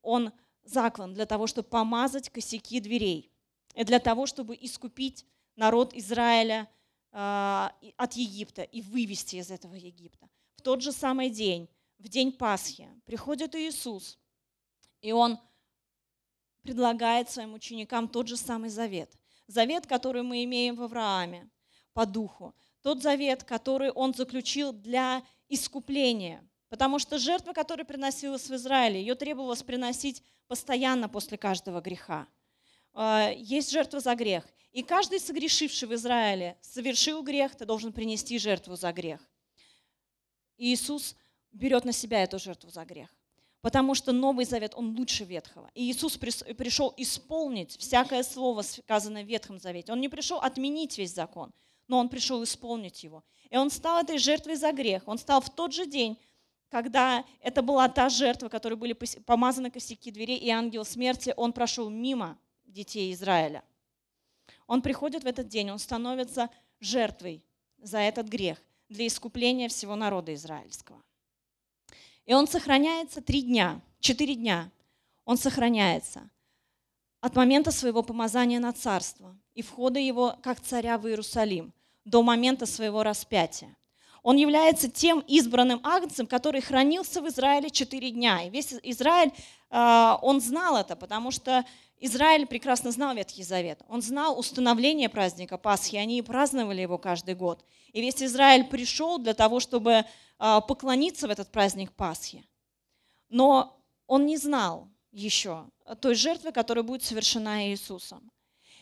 он 0.03 0.33
заклан 0.65 1.15
для 1.15 1.27
того, 1.27 1.47
чтобы 1.47 1.69
помазать 1.69 2.31
косяки 2.31 2.81
дверей. 2.81 3.31
И 3.75 3.85
для 3.85 3.99
того, 3.99 4.27
чтобы 4.27 4.57
искупить 4.61 5.27
народ 5.57 5.95
Израиля 5.95 6.69
э, 7.13 7.69
от 7.97 8.13
Египта 8.15 8.63
и 8.63 8.83
вывести 8.83 9.37
из 9.37 9.51
этого 9.51 9.75
Египта. 9.75 10.29
В 10.57 10.63
тот 10.63 10.83
же 10.83 10.93
самый 10.93 11.31
день, 11.31 11.69
в 11.99 12.09
день 12.09 12.33
Пасхи, 12.33 12.89
приходит 13.05 13.55
Иисус, 13.55 14.19
и 15.01 15.13
он 15.13 15.39
предлагает 16.63 17.31
своим 17.31 17.55
ученикам 17.55 18.09
тот 18.09 18.29
же 18.29 18.37
самый 18.37 18.71
завет. 18.71 19.11
Завет, 19.47 19.87
который 19.87 20.23
мы 20.23 20.45
имеем 20.45 20.77
в 20.77 20.83
Аврааме 20.83 21.51
по 21.93 22.07
духу. 22.07 22.55
Тот 22.83 23.03
завет, 23.03 23.45
который 23.45 23.91
он 23.91 24.15
заключил 24.15 24.73
для 24.73 25.23
искупления. 25.49 26.47
Потому 26.71 26.99
что 26.99 27.19
жертва, 27.19 27.53
которая 27.53 27.85
приносилась 27.85 28.49
в 28.49 28.55
Израиле, 28.55 29.01
ее 29.01 29.15
требовалось 29.15 29.63
приносить 29.63 30.23
постоянно 30.49 31.09
после 31.09 31.37
каждого 31.37 31.83
греха. 31.83 32.27
А, 32.95 33.31
есть 33.37 33.71
жертва 33.71 34.01
за 34.01 34.15
грех. 34.15 34.47
И 34.73 34.83
каждый 34.83 35.21
согрешивший 35.21 35.89
в 35.89 35.95
Израиле 35.95 36.57
совершил 36.63 37.23
грех, 37.23 37.55
ты 37.55 37.67
должен 37.67 37.93
принести 37.93 38.39
жертву 38.39 38.77
за 38.77 38.93
грех. 38.93 39.21
И 40.57 40.73
Иисус 40.73 41.15
берет 41.53 41.85
на 41.85 41.93
себя 41.93 42.23
эту 42.23 42.39
жертву 42.39 42.71
за 42.71 42.85
грех 42.85 43.15
потому 43.61 43.95
что 43.95 44.13
Новый 44.13 44.45
Завет, 44.45 44.75
он 44.75 44.97
лучше 44.97 45.25
Ветхого. 45.25 45.71
И 45.75 45.91
Иисус 45.91 46.17
пришел 46.17 46.95
исполнить 46.97 47.77
всякое 47.77 48.23
слово, 48.23 48.63
сказанное 48.63 49.25
в 49.25 49.27
Ветхом 49.27 49.59
Завете. 49.59 49.93
Он 49.93 50.01
не 50.01 50.09
пришел 50.09 50.39
отменить 50.39 50.99
весь 50.99 51.15
закон, 51.15 51.53
но 51.89 51.99
он 51.99 52.09
пришел 52.09 52.43
исполнить 52.43 53.03
его. 53.05 53.23
И 53.51 53.57
он 53.57 53.71
стал 53.71 54.03
этой 54.03 54.19
жертвой 54.19 54.57
за 54.57 54.73
грех. 54.73 55.03
Он 55.07 55.19
стал 55.19 55.41
в 55.41 55.51
тот 55.51 55.73
же 55.73 55.87
день, 55.87 56.19
когда 56.71 57.25
это 57.41 57.63
была 57.63 57.89
та 57.89 58.09
жертва, 58.09 58.49
которой 58.49 58.75
были 58.75 58.93
помазаны 58.93 59.71
косяки 59.71 60.11
дверей, 60.11 60.39
и 60.39 60.49
ангел 60.51 60.85
смерти, 60.85 61.35
он 61.37 61.53
прошел 61.53 61.91
мимо 61.91 62.39
детей 62.65 63.13
Израиля. 63.13 63.65
Он 64.67 64.81
приходит 64.81 65.25
в 65.25 65.27
этот 65.27 65.49
день, 65.49 65.71
он 65.71 65.79
становится 65.79 66.49
жертвой 66.79 67.43
за 67.79 67.99
этот 67.99 68.29
грех 68.29 68.59
для 68.89 69.07
искупления 69.07 69.69
всего 69.69 69.97
народа 69.97 70.33
израильского. 70.35 71.03
И 72.25 72.35
он 72.35 72.47
сохраняется 72.47 73.21
три 73.21 73.43
дня, 73.43 73.81
четыре 73.99 74.37
дня. 74.37 74.71
Он 75.25 75.37
сохраняется 75.37 76.31
от 77.21 77.35
момента 77.35 77.73
своего 77.73 78.03
помазания 78.03 78.61
на 78.61 78.73
царство 78.73 79.37
и 79.55 79.63
входа 79.63 79.99
его 79.99 80.37
как 80.43 80.61
царя 80.61 80.99
в 80.99 81.07
Иерусалим 81.09 81.73
до 82.05 82.23
момента 82.23 82.67
своего 82.67 83.03
распятия. 83.03 83.77
Он 84.23 84.37
является 84.37 84.91
тем 84.91 85.21
избранным 85.21 85.81
агнцем, 85.85 86.27
который 86.27 86.61
хранился 86.61 87.21
в 87.23 87.29
Израиле 87.29 87.71
четыре 87.71 88.11
дня. 88.11 88.43
И 88.43 88.51
весь 88.51 88.75
Израиль, 88.83 89.33
а, 89.71 90.19
он 90.23 90.41
знал 90.41 90.77
это, 90.77 90.97
потому 90.97 91.31
что 91.31 91.65
Израиль 91.99 92.47
прекрасно 92.47 92.91
знал 92.91 93.15
Ветхий 93.15 93.43
Завет. 93.43 93.83
Он 93.89 94.03
знал 94.03 94.39
установление 94.39 95.09
праздника 95.09 95.59
Пасхи, 95.59 95.97
они 95.97 96.23
праздновали 96.23 96.81
его 96.81 96.99
каждый 96.99 97.35
год. 97.35 97.65
И 97.93 98.01
весь 98.01 98.23
Израиль 98.23 98.65
пришел 98.65 99.19
для 99.19 99.35
того, 99.35 99.61
чтобы 99.61 100.05
а, 100.39 100.61
поклониться 100.61 101.29
в 101.29 101.31
этот 101.31 101.51
праздник 101.51 101.93
Пасхи. 101.93 102.45
Но 103.29 103.77
он 104.07 104.27
не 104.27 104.37
знал 104.37 104.89
еще 105.13 105.67
той 106.01 106.15
жертвы, 106.15 106.53
которая 106.53 106.83
будет 106.83 107.03
совершена 107.03 107.69
Иисусом. 107.69 108.31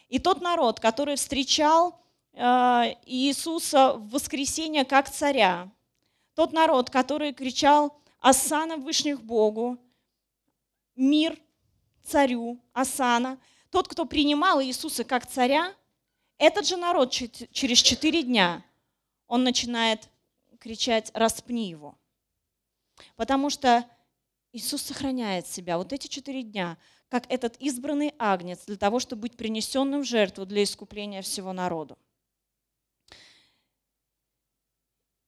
И 0.08 0.18
тот 0.18 0.40
народ, 0.40 0.80
который 0.80 1.16
встречал 1.16 2.00
Иисуса 2.34 3.94
в 3.94 4.10
воскресенье 4.10 4.84
как 4.84 5.10
царя, 5.10 5.70
тот 6.34 6.52
народ, 6.52 6.90
который 6.90 7.32
кричал 7.32 8.00
«Асана 8.20 8.76
Вышних 8.76 9.22
Богу», 9.22 9.78
«Мир 10.94 11.38
царю», 12.04 12.60
«Асана», 12.72 13.38
тот, 13.70 13.88
кто 13.88 14.04
принимал 14.04 14.62
Иисуса 14.62 15.04
как 15.04 15.26
царя, 15.26 15.74
этот 16.38 16.66
же 16.66 16.76
народ 16.76 17.10
через 17.10 17.78
четыре 17.78 18.22
дня, 18.22 18.64
он 19.26 19.42
начинает 19.42 20.08
кричать 20.60 21.10
«распни 21.14 21.68
его». 21.68 21.98
Потому 23.16 23.50
что 23.50 23.84
Иисус 24.52 24.82
сохраняет 24.82 25.46
себя 25.46 25.76
вот 25.76 25.92
эти 25.92 26.06
четыре 26.06 26.42
дня, 26.42 26.78
как 27.08 27.30
этот 27.30 27.56
избранный 27.58 28.14
агнец 28.18 28.64
для 28.66 28.76
того, 28.76 29.00
чтобы 29.00 29.22
быть 29.22 29.36
принесенным 29.36 30.02
в 30.02 30.06
жертву 30.06 30.46
для 30.46 30.62
искупления 30.62 31.22
всего 31.22 31.52
народу. 31.52 31.98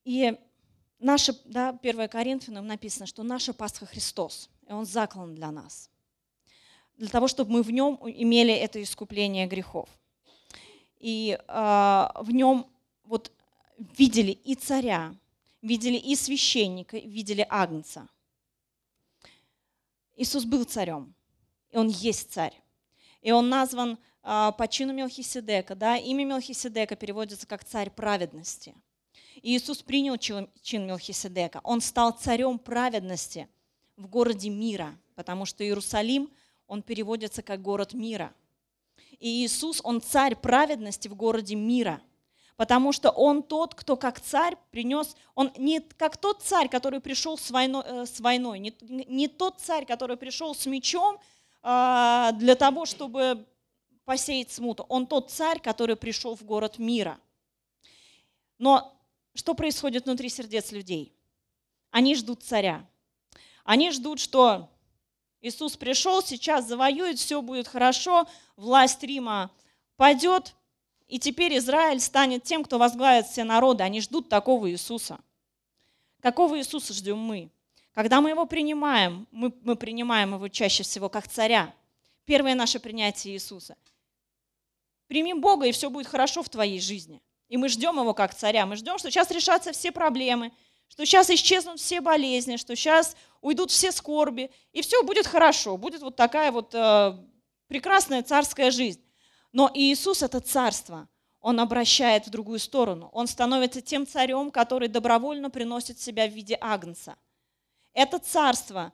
И 0.05 0.37
наша, 0.99 1.35
да, 1.45 1.79
1 1.83 2.09
Коринфянам 2.09 2.67
написано, 2.67 3.07
что 3.07 3.23
наша 3.23 3.53
Пасха 3.53 3.87
Христос, 3.87 4.51
и 4.69 4.73
Он 4.73 4.85
заклан 4.85 5.35
для 5.35 5.51
нас. 5.51 5.91
Для 6.97 7.09
того, 7.09 7.29
чтобы 7.29 7.53
мы 7.53 7.63
в 7.63 7.71
Нем 7.71 7.99
имели 8.05 8.53
это 8.53 8.83
искупление 8.83 9.47
грехов. 9.47 9.89
И 10.99 11.39
э, 11.39 11.45
в 11.49 12.31
Нем 12.31 12.67
вот 13.05 13.33
видели 13.79 14.33
и 14.33 14.55
царя, 14.55 15.15
видели 15.63 15.97
и 15.97 16.15
священника, 16.15 16.99
видели 16.99 17.47
агнца. 17.49 18.09
Иисус 20.17 20.45
был 20.45 20.65
царем, 20.65 21.15
и 21.71 21.79
он 21.79 21.89
есть 21.89 22.33
царь. 22.33 22.55
И 23.23 23.33
он 23.33 23.49
назван 23.49 23.99
а, 24.23 24.53
по 24.53 24.69
чину 24.69 24.93
Мелхиседека. 24.93 25.75
Да? 25.75 25.97
Имя 25.97 26.25
Мелхиседека 26.25 26.97
переводится 26.97 27.47
как 27.47 27.65
царь 27.65 27.91
праведности. 27.91 28.75
Иисус 29.43 29.83
принял 29.83 30.17
чин 30.19 30.49
Мелхиседека. 30.87 31.61
Он 31.65 31.81
стал 31.81 32.13
царем 32.13 32.59
праведности 32.59 33.49
в 33.97 34.07
городе 34.07 34.51
мира, 34.51 34.97
потому 35.15 35.47
что 35.47 35.65
Иерусалим, 35.65 36.31
он 36.67 36.83
переводится 36.83 37.43
как 37.43 37.61
город 37.63 37.95
мира. 37.95 38.33
И 39.19 39.45
Иисус, 39.45 39.81
он 39.83 40.01
царь 40.01 40.37
праведности 40.37 41.09
в 41.09 41.15
городе 41.15 41.55
мира– 41.55 42.01
потому 42.61 42.93
что 42.93 43.09
он 43.09 43.43
тот, 43.43 43.75
кто 43.75 43.97
как 43.97 44.21
царь 44.21 44.55
принес, 44.71 45.17
он 45.35 45.51
не 45.57 45.81
как 45.81 46.19
тот 46.19 46.43
царь, 46.43 46.69
который 46.69 47.01
пришел 47.01 47.39
с 47.39 47.51
войной, 47.51 47.83
э, 47.87 48.05
с 48.05 48.21
войной 48.21 48.59
не, 48.59 48.77
не 48.83 49.29
тот 49.29 49.59
царь, 49.61 49.87
который 49.87 50.19
пришел 50.19 50.55
с 50.55 50.67
мечом 50.67 51.17
а, 51.63 52.33
для 52.33 52.55
того, 52.57 52.85
чтобы 52.85 53.47
посеять 54.05 54.53
смуту. 54.53 54.85
Он 54.91 55.07
тот 55.07 55.31
царь, 55.31 55.59
который 55.59 55.97
пришел 55.97 56.37
в 56.37 56.43
город 56.43 56.79
мира. 56.79 57.19
Но 58.59 58.95
что 59.35 59.55
происходит 59.55 60.05
внутри 60.05 60.29
сердец 60.29 60.73
людей? 60.73 61.15
Они 61.91 62.15
ждут 62.15 62.43
царя. 62.43 62.87
Они 63.65 63.91
ждут, 63.91 64.21
что 64.21 64.71
Иисус 65.41 65.77
пришел, 65.77 66.23
сейчас 66.23 66.67
завоюет, 66.67 67.19
все 67.19 67.41
будет 67.41 67.67
хорошо, 67.67 68.29
власть 68.57 69.03
Рима 69.03 69.51
пойдет, 69.97 70.55
и 71.09 71.19
теперь 71.19 71.57
Израиль 71.59 72.01
станет 72.01 72.45
тем, 72.45 72.63
кто 72.63 72.79
возглавит 72.79 73.27
все 73.27 73.43
народы. 73.43 73.83
Они 73.83 74.01
ждут 74.01 74.29
такого 74.29 74.71
Иисуса. 74.71 75.19
Какого 76.21 76.59
Иисуса 76.59 76.93
ждем 76.95 77.19
мы? 77.19 77.51
Когда 77.95 78.21
мы 78.21 78.31
его 78.31 78.47
принимаем, 78.47 79.27
мы, 79.33 79.53
мы 79.63 79.75
принимаем 79.75 80.35
его 80.35 80.49
чаще 80.49 80.85
всего 80.85 81.09
как 81.09 81.27
царя. 81.27 81.75
Первое 82.25 82.55
наше 82.55 82.79
принятие 82.79 83.35
Иисуса. 83.35 83.77
Прими 85.09 85.35
Бога, 85.35 85.67
и 85.67 85.73
все 85.73 85.91
будет 85.91 86.07
хорошо 86.07 86.43
в 86.45 86.49
твоей 86.49 86.81
жизни. 86.81 87.21
И 87.51 87.57
мы 87.57 87.69
ждем 87.69 87.99
его 87.99 88.15
как 88.15 88.35
царя. 88.35 88.65
Мы 88.65 88.77
ждем, 88.77 88.97
что 88.97 89.11
сейчас 89.11 89.31
решатся 89.31 89.73
все 89.73 89.91
проблемы, 89.93 90.53
что 90.89 91.05
сейчас 91.05 91.29
исчезнут 91.31 91.81
все 91.81 92.01
болезни, 92.01 92.57
что 92.57 92.75
сейчас 92.75 93.17
уйдут 93.43 93.73
все 93.73 93.93
скорби, 93.93 94.51
и 94.73 94.81
все 94.83 95.03
будет 95.03 95.27
хорошо. 95.27 95.77
Будет 95.77 96.01
вот 96.01 96.15
такая 96.15 96.53
вот 96.53 96.73
э, 96.75 97.19
прекрасная 97.67 98.23
царская 98.23 98.71
жизнь. 98.71 99.05
Но 99.53 99.69
Иисус– 99.75 100.23
это 100.23 100.41
царство. 100.41 101.09
Он 101.41 101.59
обращает 101.59 102.29
в 102.29 102.31
другую 102.31 102.61
сторону. 102.61 103.11
Он 103.13 103.27
становится 103.27 103.81
тем 103.81 104.07
царем, 104.07 104.53
который 104.53 104.87
добровольно 104.87 105.51
приносит 105.51 105.99
себя 105.99 106.29
в 106.29 106.33
виде 106.33 106.57
агнца. 106.61 107.17
Это 107.95 108.21
царство, 108.21 108.93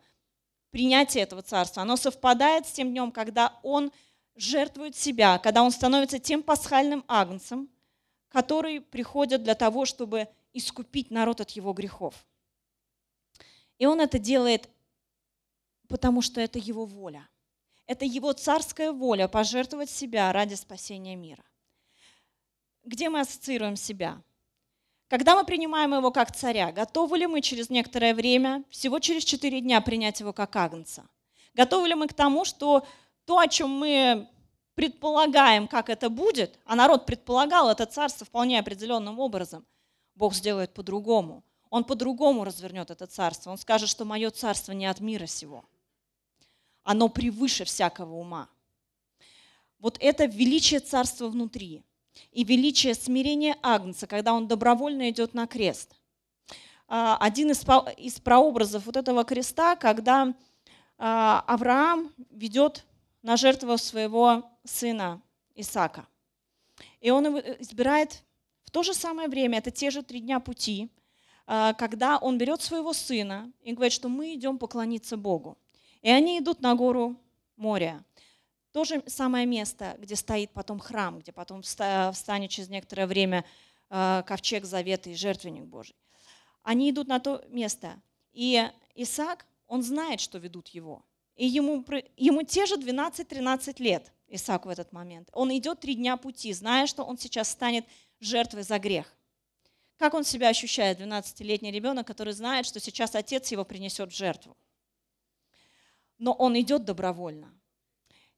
принятие 0.71 1.25
этого 1.25 1.43
царства, 1.43 1.83
оно 1.83 1.97
совпадает 1.97 2.67
с 2.67 2.73
тем 2.73 2.89
днем, 2.89 3.13
когда 3.13 3.59
он 3.63 3.93
жертвует 4.35 4.97
себя, 4.97 5.39
когда 5.39 5.63
он 5.63 5.71
становится 5.71 6.19
тем 6.19 6.43
пасхальным 6.43 7.05
агнцем, 7.07 7.69
который 8.37 8.83
приходит 8.83 9.45
для 9.45 9.55
того, 9.55 9.87
чтобы 9.87 10.29
искупить 10.53 11.11
народ 11.11 11.41
от 11.41 11.53
его 11.53 11.73
грехов. 11.73 12.15
И 13.79 13.87
он 13.87 13.99
это 13.99 14.19
делает, 14.19 14.69
потому 15.89 16.21
что 16.21 16.43
это 16.43 16.59
его 16.59 16.85
воля. 16.85 17.27
Это 17.87 18.05
его 18.05 18.35
царская 18.35 18.93
воля 18.93 19.27
пожертвовать 19.27 19.89
себя 19.89 20.31
ради 20.35 20.53
спасения 20.53 21.17
мира. 21.17 21.45
Где 22.85 23.09
мы 23.09 23.21
ассоциируем 23.21 23.75
себя? 23.75 24.23
Когда 25.09 25.35
мы 25.35 25.47
принимаем 25.47 25.95
его 25.95 26.11
как 26.11 26.37
царя, 26.37 26.73
готовы 26.73 27.17
ли 27.17 27.27
мы 27.27 27.41
через 27.41 27.71
некоторое 27.71 28.13
время, 28.15 28.65
всего 28.69 28.99
через 28.99 29.25
четыре 29.25 29.63
дня, 29.63 29.81
принять 29.81 30.21
его 30.21 30.35
как 30.35 30.55
агнца? 30.57 31.09
Готовы 31.55 31.89
ли 31.89 31.95
мы 31.95 32.07
к 32.07 32.13
тому, 32.13 32.45
что 32.45 32.87
то, 33.25 33.39
о 33.39 33.49
чем 33.49 33.71
мы 33.71 34.29
предполагаем, 34.77 35.67
как 35.67 35.89
это 35.91 36.09
будет, 36.09 36.61
а 36.65 36.77
народ 36.77 37.07
предполагал 37.07 37.69
это 37.71 37.87
царство 37.87 38.25
вполне 38.25 38.61
определенным 38.61 39.19
образом, 39.19 39.67
Бог 40.15 40.35
сделает 40.35 40.73
по-другому. 40.73 41.43
Он 41.71 41.83
по-другому 41.83 42.45
развернет 42.45 42.91
это 42.91 43.07
царство. 43.07 43.51
Он 43.51 43.59
скажет, 43.59 43.89
что 43.89 44.05
мое 44.05 44.31
царство 44.31 44.73
не 44.73 44.87
от 44.87 45.01
мира 45.01 45.27
сего. 45.27 45.65
Оно 46.85 47.09
превыше 47.09 47.65
всякого 47.65 48.15
ума. 48.15 48.49
Вот 49.79 49.97
это 50.01 50.27
величие 50.27 50.81
царства 50.81 51.29
внутри 51.29 51.83
и 52.33 52.45
величие 52.45 52.95
смирения 52.95 53.57
Агнца, 53.63 54.07
когда 54.07 54.33
он 54.33 54.47
добровольно 54.47 55.11
идет 55.11 55.35
на 55.35 55.47
крест. 55.47 55.95
А, 56.89 57.17
один 57.19 57.51
из 57.51 58.21
прообразов 58.21 58.87
вот 58.87 58.97
этого 58.97 59.25
креста, 59.25 59.77
когда 59.77 60.35
а, 60.99 61.45
Авраам 61.47 62.13
ведет 62.31 62.85
на 63.27 63.37
жертву 63.37 63.77
своего 63.77 64.45
сына 64.65 65.21
Исаака. 65.57 66.07
И 67.01 67.11
он 67.11 67.27
избирает 67.59 68.23
в 68.63 68.71
то 68.71 68.85
же 68.85 68.95
самое 68.95 69.29
время, 69.29 69.59
это 69.59 69.73
те 69.73 69.91
же 69.91 70.05
три 70.05 70.21
дня 70.21 70.39
пути, 70.39 70.93
а, 71.45 71.75
когда 71.75 72.19
он 72.19 72.39
берет 72.39 72.63
своего 72.63 72.93
сына 72.93 73.51
и 73.63 73.73
говорит, 73.73 73.93
что 73.93 74.09
мы 74.09 74.35
идем 74.35 74.59
поклониться 74.59 75.17
Богу. 75.17 75.59
И 76.03 76.09
они 76.09 76.39
идут 76.39 76.61
на 76.61 76.77
гору 76.77 77.17
моря. 77.57 78.05
То 78.71 78.85
же 78.85 79.03
самое 79.07 79.45
место, 79.45 79.97
где 79.99 80.15
стоит 80.15 80.53
потом 80.53 80.79
храм, 80.79 81.19
где 81.19 81.33
потом 81.33 81.63
встанет 81.63 82.51
через 82.51 82.69
некоторое 82.69 83.09
время 83.09 83.45
а, 83.91 84.23
ковчег 84.23 84.65
завета 84.65 85.11
и 85.11 85.17
жертвенник 85.17 85.65
Божий. 85.65 85.97
Они 86.63 86.91
идут 86.91 87.09
на 87.09 87.19
то 87.19 87.45
место. 87.49 88.01
И 88.33 88.71
Исаак, 88.95 89.47
он 89.67 89.83
знает, 89.83 90.21
что 90.21 90.39
ведут 90.39 90.69
его. 90.69 91.03
И 91.37 91.47
ему, 91.47 91.85
ему 92.17 92.43
те 92.43 92.67
же 92.67 92.77
12-13 92.77 93.83
лет, 93.83 94.11
Исаак 94.29 94.67
в 94.67 94.69
этот 94.69 94.93
момент. 94.93 95.29
Он 95.33 95.57
идет 95.57 95.81
три 95.81 95.95
дня 95.95 96.17
пути, 96.17 96.53
зная, 96.53 96.87
что 96.87 97.05
он 97.05 97.19
сейчас 97.19 97.51
станет 97.51 97.85
жертвой 98.21 98.63
за 98.63 98.79
грех. 98.79 99.13
Как 99.99 100.15
он 100.15 100.25
себя 100.25 100.49
ощущает, 100.49 101.01
12-летний 101.01 101.71
ребенок, 101.71 102.07
который 102.07 102.33
знает, 102.33 102.67
что 102.67 102.81
сейчас 102.81 103.15
отец 103.15 103.51
его 103.53 103.65
принесет 103.65 104.13
в 104.13 104.17
жертву? 104.17 104.57
Но 106.19 106.33
он 106.33 106.59
идет 106.59 106.85
добровольно. 106.85 107.53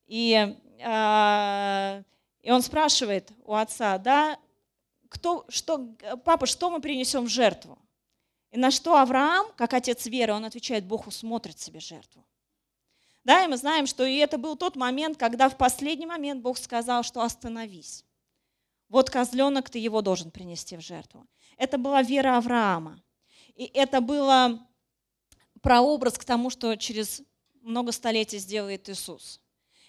И, 0.07 0.57
э, 0.79 2.03
и 2.43 2.51
он 2.51 2.63
спрашивает 2.63 3.31
у 3.45 3.55
отца, 3.55 3.99
да, 3.99 4.39
кто, 5.09 5.47
что, 5.49 5.95
папа, 6.25 6.47
что 6.47 6.71
мы 6.71 6.81
принесем 6.81 7.25
в 7.25 7.29
жертву? 7.29 7.79
И 8.51 8.59
на 8.59 8.71
что 8.71 8.97
Авраам, 8.97 9.47
как 9.57 9.75
отец 9.75 10.07
веры, 10.07 10.33
он 10.33 10.45
отвечает, 10.45 10.85
Бог 10.85 11.07
усмотрит 11.07 11.59
себе 11.59 11.81
жертву. 11.81 12.25
Да, 13.29 13.45
и 13.45 13.47
мы 13.47 13.59
знаем, 13.59 13.87
что 13.87 14.07
и 14.07 14.17
это 14.17 14.38
был 14.38 14.57
тот 14.57 14.75
момент, 14.75 15.19
когда 15.19 15.51
в 15.51 15.59
последний 15.59 16.07
момент 16.07 16.41
Бог 16.41 16.57
сказал, 16.57 17.03
что 17.03 17.21
остановись. 17.21 18.07
Вот 18.88 19.11
козленок, 19.11 19.69
ты 19.69 19.79
его 19.79 20.01
должен 20.01 20.31
принести 20.31 20.79
в 20.79 20.81
жертву. 20.81 21.27
Это 21.59 21.77
была 21.77 22.01
вера 22.01 22.38
Авраама. 22.38 23.03
И 23.55 23.64
это 23.75 24.01
было 24.01 24.67
прообраз 25.61 26.17
к 26.17 26.25
тому, 26.25 26.49
что 26.49 26.75
через 26.77 27.21
много 27.61 27.93
столетий 27.93 28.38
сделает 28.38 28.88
Иисус. 28.88 29.43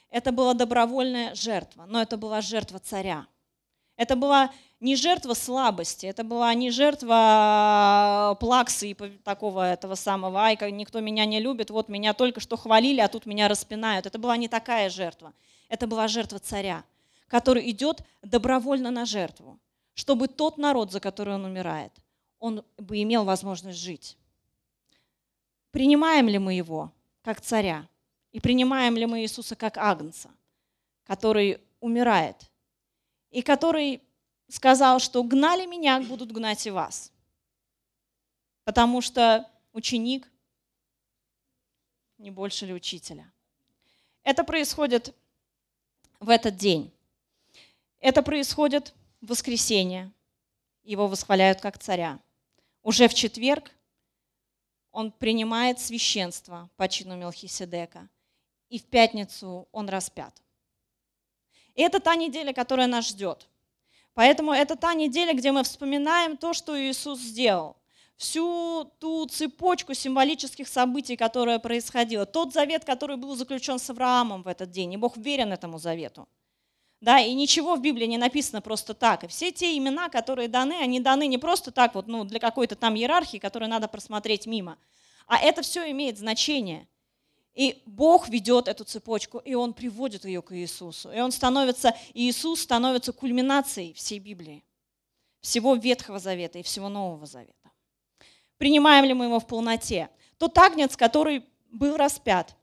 Это 0.09 0.33
была 0.33 0.53
добровольная 0.53 1.33
жертва, 1.33 1.85
но 1.85 2.01
это 2.01 2.17
была 2.17 2.41
жертва 2.41 2.79
царя. 2.79 3.25
Это 3.99 4.15
была 4.15 4.49
не 4.79 4.95
жертва 4.95 5.33
слабости, 5.33 6.05
это 6.05 6.23
была 6.23 6.53
не 6.53 6.71
жертва 6.71 7.15
а, 7.17 8.35
плаксы 8.35 8.91
и 8.91 8.93
такого 8.93 9.73
этого 9.73 9.95
самого, 9.95 10.39
ай, 10.39 10.57
никто 10.71 11.01
меня 11.01 11.25
не 11.25 11.41
любит, 11.41 11.69
вот 11.69 11.89
меня 11.89 12.13
только 12.13 12.39
что 12.39 12.55
хвалили, 12.55 13.01
а 13.01 13.09
тут 13.09 13.25
меня 13.25 13.49
распинают. 13.49 14.05
Это 14.05 14.17
была 14.17 14.37
не 14.37 14.47
такая 14.47 14.89
жертва. 14.89 15.33
Это 15.67 15.85
была 15.85 16.07
жертва 16.07 16.39
царя, 16.39 16.85
который 17.27 17.69
идет 17.71 18.01
добровольно 18.21 18.89
на 18.89 19.03
жертву, 19.03 19.59
чтобы 19.95 20.29
тот 20.29 20.57
народ, 20.57 20.93
за 20.93 21.01
который 21.01 21.35
он 21.35 21.43
умирает, 21.43 21.91
он 22.39 22.63
бы 22.77 23.01
имел 23.01 23.25
возможность 23.25 23.79
жить. 23.79 24.15
Принимаем 25.71 26.29
ли 26.29 26.39
мы 26.39 26.53
его 26.53 26.93
как 27.21 27.41
царя? 27.41 27.85
И 28.31 28.39
принимаем 28.39 28.95
ли 28.95 29.05
мы 29.05 29.23
Иисуса 29.23 29.57
как 29.57 29.77
агнца, 29.77 30.29
который 31.03 31.59
умирает 31.81 32.48
и 33.31 33.41
который 33.41 34.01
сказал, 34.47 34.99
что 34.99 35.23
гнали 35.23 35.65
меня, 35.65 36.01
будут 36.01 36.31
гнать 36.31 36.65
и 36.65 36.71
вас. 36.71 37.11
Потому 38.63 39.01
что 39.01 39.49
ученик 39.73 40.29
не 42.17 42.31
больше 42.31 42.65
ли 42.65 42.73
учителя. 42.73 43.31
Это 44.23 44.43
происходит 44.43 45.15
в 46.19 46.29
этот 46.29 46.57
день. 46.57 46.91
Это 47.99 48.21
происходит 48.21 48.93
в 49.21 49.27
воскресенье. 49.27 50.11
Его 50.83 51.07
восхваляют 51.07 51.61
как 51.61 51.77
царя. 51.77 52.19
Уже 52.83 53.07
в 53.07 53.13
четверг 53.13 53.71
он 54.91 55.11
принимает 55.11 55.79
священство 55.79 56.69
по 56.75 56.87
чину 56.87 57.15
Мелхиседека. 57.15 58.09
И 58.69 58.79
в 58.79 58.85
пятницу 58.85 59.67
он 59.71 59.89
распят. 59.89 60.33
Это 61.83 61.99
та 61.99 62.15
неделя, 62.15 62.53
которая 62.53 62.87
нас 62.87 63.07
ждет. 63.07 63.47
Поэтому 64.13 64.51
это 64.51 64.75
та 64.75 64.93
неделя, 64.93 65.33
где 65.33 65.51
мы 65.51 65.63
вспоминаем 65.63 66.35
то, 66.35 66.53
что 66.53 66.77
Иисус 66.77 67.19
сделал. 67.19 67.77
Всю 68.17 68.91
ту 68.99 69.25
цепочку 69.27 69.93
символических 69.93 70.67
событий, 70.67 71.15
которая 71.15 71.57
происходила. 71.57 72.25
Тот 72.25 72.51
завет, 72.51 72.83
который 72.83 73.15
был 73.15 73.33
заключен 73.35 73.79
с 73.79 73.89
Авраамом 73.89 74.43
в 74.43 74.47
этот 74.49 74.71
день. 74.71 74.93
И 74.93 74.97
Бог 74.97 75.15
верен 75.15 75.53
этому 75.53 75.79
завету. 75.79 76.27
Да, 76.99 77.19
и 77.19 77.33
ничего 77.33 77.75
в 77.75 77.81
Библии 77.81 78.07
не 78.07 78.17
написано 78.17 78.61
просто 78.61 78.93
так. 78.93 79.23
И 79.23 79.27
все 79.27 79.53
те 79.53 79.77
имена, 79.77 80.09
которые 80.09 80.49
даны, 80.49 80.73
они 80.81 80.99
даны 80.99 81.27
не 81.27 81.37
просто 81.37 81.71
так, 81.71 81.95
вот, 81.95 82.07
ну, 82.07 82.25
для 82.25 82.39
какой-то 82.39 82.75
там 82.75 82.97
иерархии, 82.97 83.37
которую 83.37 83.69
надо 83.69 83.87
просмотреть 83.87 84.47
мимо. 84.47 84.77
А 85.27 85.37
это 85.37 85.61
все 85.61 85.89
имеет 85.91 86.17
значение– 86.17 86.87
и 87.59 87.83
Бог 87.85 88.29
ведет 88.29 88.69
эту 88.69 88.85
цепочку, 88.85 89.39
и 89.39 89.53
Он 89.53 89.73
приводит 89.73 90.23
ее 90.23 90.41
к 90.41 90.55
Иисусу. 90.55 91.11
И 91.11 91.19
Он 91.19 91.29
становится, 91.29 91.93
Иисус 92.13 92.61
становится 92.61 93.11
кульминацией 93.11 93.91
всей 93.91 94.19
Библии, 94.19 94.63
всего 95.41 95.75
Ветхого 95.75 96.19
Завета 96.19 96.59
и 96.59 96.63
всего 96.63 96.87
Нового 96.87 97.25
Завета. 97.25 97.69
Принимаем 98.57 99.03
ли 99.03 99.13
мы 99.13 99.25
его 99.25 99.41
в 99.41 99.45
полноте? 99.45 100.09
Тот 100.37 100.57
агнец, 100.57 100.95
который 100.95 101.43
был 101.69 101.97
распят, 101.97 102.55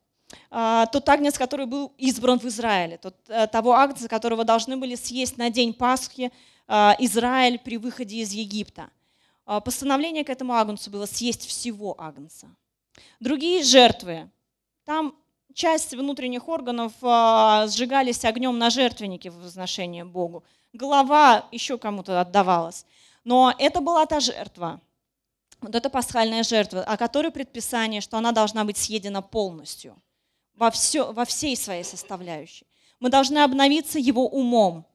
а, 0.51 0.87
тот 0.87 1.07
агнец, 1.11 1.37
который 1.37 1.67
был 1.67 1.93
избран 1.99 2.39
в 2.39 2.47
Израиле, 2.47 2.97
тот, 2.97 3.17
э, 3.29 3.47
того 3.49 3.75
агнца, 3.75 4.09
которого 4.09 4.45
должны 4.45 4.79
были 4.79 4.95
съесть 4.95 5.37
на 5.37 5.51
день 5.51 5.75
Пасхи 5.75 6.33
а, 6.67 6.97
Израиль 6.99 7.59
при 7.59 7.77
выходе 7.77 8.17
из 8.17 8.33
Египта. 8.33 8.89
А, 9.45 9.61
постановление 9.61 10.25
к 10.25 10.31
этому 10.31 10.55
агнцу 10.55 10.91
было 10.91 11.05
съесть 11.05 11.47
всего 11.47 11.95
агнца. 12.01 12.49
Другие 13.21 13.63
жертвы, 13.63 14.31
там 14.87 15.17
часть 15.53 15.95
внутренних 15.95 16.49
органов 16.49 16.93
сжигались 17.01 18.25
огнем 18.25 18.57
на 18.57 18.71
жертвеннике 18.71 19.31
в 19.31 19.43
возношение 19.43 20.05
Богу. 20.05 20.45
Голова 20.73 21.47
еще 21.51 21.77
кому-то 21.77 22.21
отдавалась. 22.21 22.87
Но 23.25 23.53
это 23.59 23.81
была 23.81 24.07
та 24.07 24.21
жертва, 24.21 24.81
вот 25.61 25.75
эта 25.75 25.91
пасхальная 25.91 26.45
жертва, 26.45 26.85
о 26.85 26.97
которой 26.97 27.33
предписание, 27.33 28.01
что 28.01 28.17
она 28.17 28.31
должна 28.31 28.65
быть 28.65 28.77
съедена 28.77 29.23
полностью, 29.23 30.01
во, 30.55 30.71
все, 30.71 31.13
во 31.13 31.25
всей 31.25 31.57
своей 31.57 31.83
составляющей. 31.83 32.67
Мы 33.01 33.11
должны 33.11 33.39
обновиться 33.39 33.99
его 33.99 34.29
умом, 34.29 34.87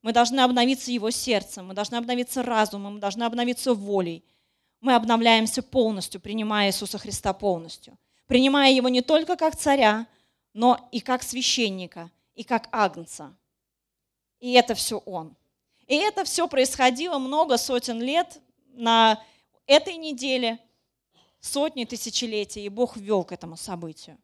мы 0.00 0.12
должны 0.12 0.40
обновиться 0.40 0.90
его 0.90 1.10
сердцем, 1.10 1.66
мы 1.66 1.74
должны 1.74 1.96
обновиться 1.96 2.42
разумом, 2.42 2.94
мы 2.94 3.00
должны 3.00 3.24
обновиться 3.24 3.74
волей. 3.74 4.24
Мы 4.80 4.94
обновляемся 4.94 5.62
полностью, 5.62 6.20
принимая 6.20 6.68
Иисуса 6.68 6.98
Христа 6.98 7.32
полностью. 7.32 7.96
Принимая 8.26 8.72
его 8.72 8.88
не 8.88 9.02
только 9.02 9.36
как 9.36 9.56
царя, 9.56 10.06
но 10.52 10.88
и 10.92 11.00
как 11.00 11.22
священника, 11.22 12.10
и 12.34 12.44
как 12.44 12.68
агнца. 12.72 13.36
И 14.40 14.52
это 14.52 14.74
все 14.74 14.98
он. 14.98 15.36
И 15.86 15.96
это 15.96 16.24
все 16.24 16.48
происходило 16.48 17.18
много 17.18 17.58
сотен 17.58 18.00
лет 18.00 18.40
на 18.72 19.22
этой 19.66 19.96
неделе, 19.96 20.58
сотни 21.40 21.84
тысячелетий, 21.84 22.64
и 22.64 22.68
Бог 22.68 22.96
ввел 22.96 23.24
к 23.24 23.32
этому 23.32 23.56
событию. 23.56 24.18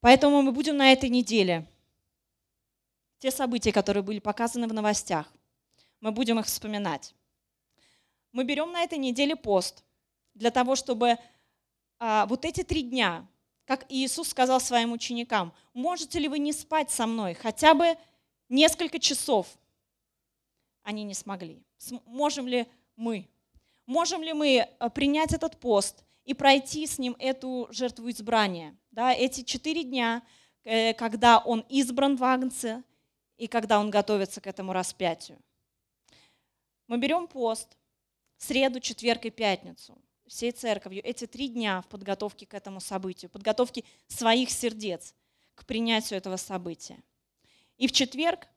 Поэтому 0.00 0.42
мы 0.42 0.52
будем 0.52 0.76
на 0.76 0.92
этой 0.92 1.08
неделе 1.08 1.66
те 3.18 3.30
события, 3.30 3.72
которые 3.72 4.02
были 4.02 4.18
показаны 4.18 4.68
в 4.68 4.74
новостях, 4.74 5.32
мы 6.00 6.12
будем 6.12 6.38
их 6.38 6.46
вспоминать. 6.46 7.14
Мы 8.32 8.44
берем 8.44 8.70
на 8.72 8.82
этой 8.82 8.98
неделе 8.98 9.34
пост 9.34 9.82
для 10.34 10.50
того, 10.50 10.76
чтобы 10.76 11.16
вот 11.98 12.44
эти 12.44 12.62
три 12.62 12.82
дня, 12.82 13.26
как 13.64 13.86
Иисус 13.88 14.28
сказал 14.28 14.60
своим 14.60 14.92
ученикам, 14.92 15.52
можете 15.72 16.18
ли 16.18 16.28
вы 16.28 16.38
не 16.38 16.52
спать 16.52 16.90
со 16.90 17.06
мной 17.06 17.34
хотя 17.34 17.74
бы 17.74 17.96
несколько 18.48 18.98
часов? 18.98 19.46
Они 20.82 21.02
не 21.04 21.14
смогли. 21.14 21.62
Можем 22.04 22.46
ли 22.46 22.66
мы? 22.96 23.28
Можем 23.86 24.22
ли 24.22 24.32
мы 24.32 24.68
а, 24.78 24.88
принять 24.90 25.32
этот 25.32 25.58
пост 25.58 26.04
и 26.24 26.34
пройти 26.34 26.86
с 26.86 26.98
ним 26.98 27.16
эту 27.18 27.68
жертву 27.70 28.10
избрания? 28.10 28.76
Да, 28.90 29.12
эти 29.12 29.42
четыре 29.42 29.84
дня, 29.84 30.22
э, 30.64 30.94
когда 30.94 31.38
он 31.38 31.60
избран 31.68 32.16
в 32.16 32.24
Агнце, 32.24 32.82
и 33.36 33.46
когда 33.46 33.80
он 33.80 33.90
готовится 33.90 34.40
к 34.40 34.46
этому 34.46 34.72
распятию. 34.72 35.38
Мы 36.86 36.98
берем 36.98 37.26
пост, 37.26 37.76
среду, 38.36 38.80
четверг 38.80 39.24
и 39.24 39.30
пятницу, 39.30 39.98
всей 40.26 40.52
церковью, 40.52 41.02
эти 41.04 41.26
три 41.26 41.48
дня 41.48 41.82
в 41.82 41.86
подготовке 41.88 42.46
к 42.46 42.54
этому 42.54 42.80
событию, 42.80 43.30
подготовке 43.30 43.84
своих 44.08 44.50
сердец 44.50 45.14
к 45.54 45.64
принятию 45.66 46.18
этого 46.18 46.36
события. 46.36 46.98
И 47.76 47.86
в 47.86 47.92
четверг, 47.92 48.48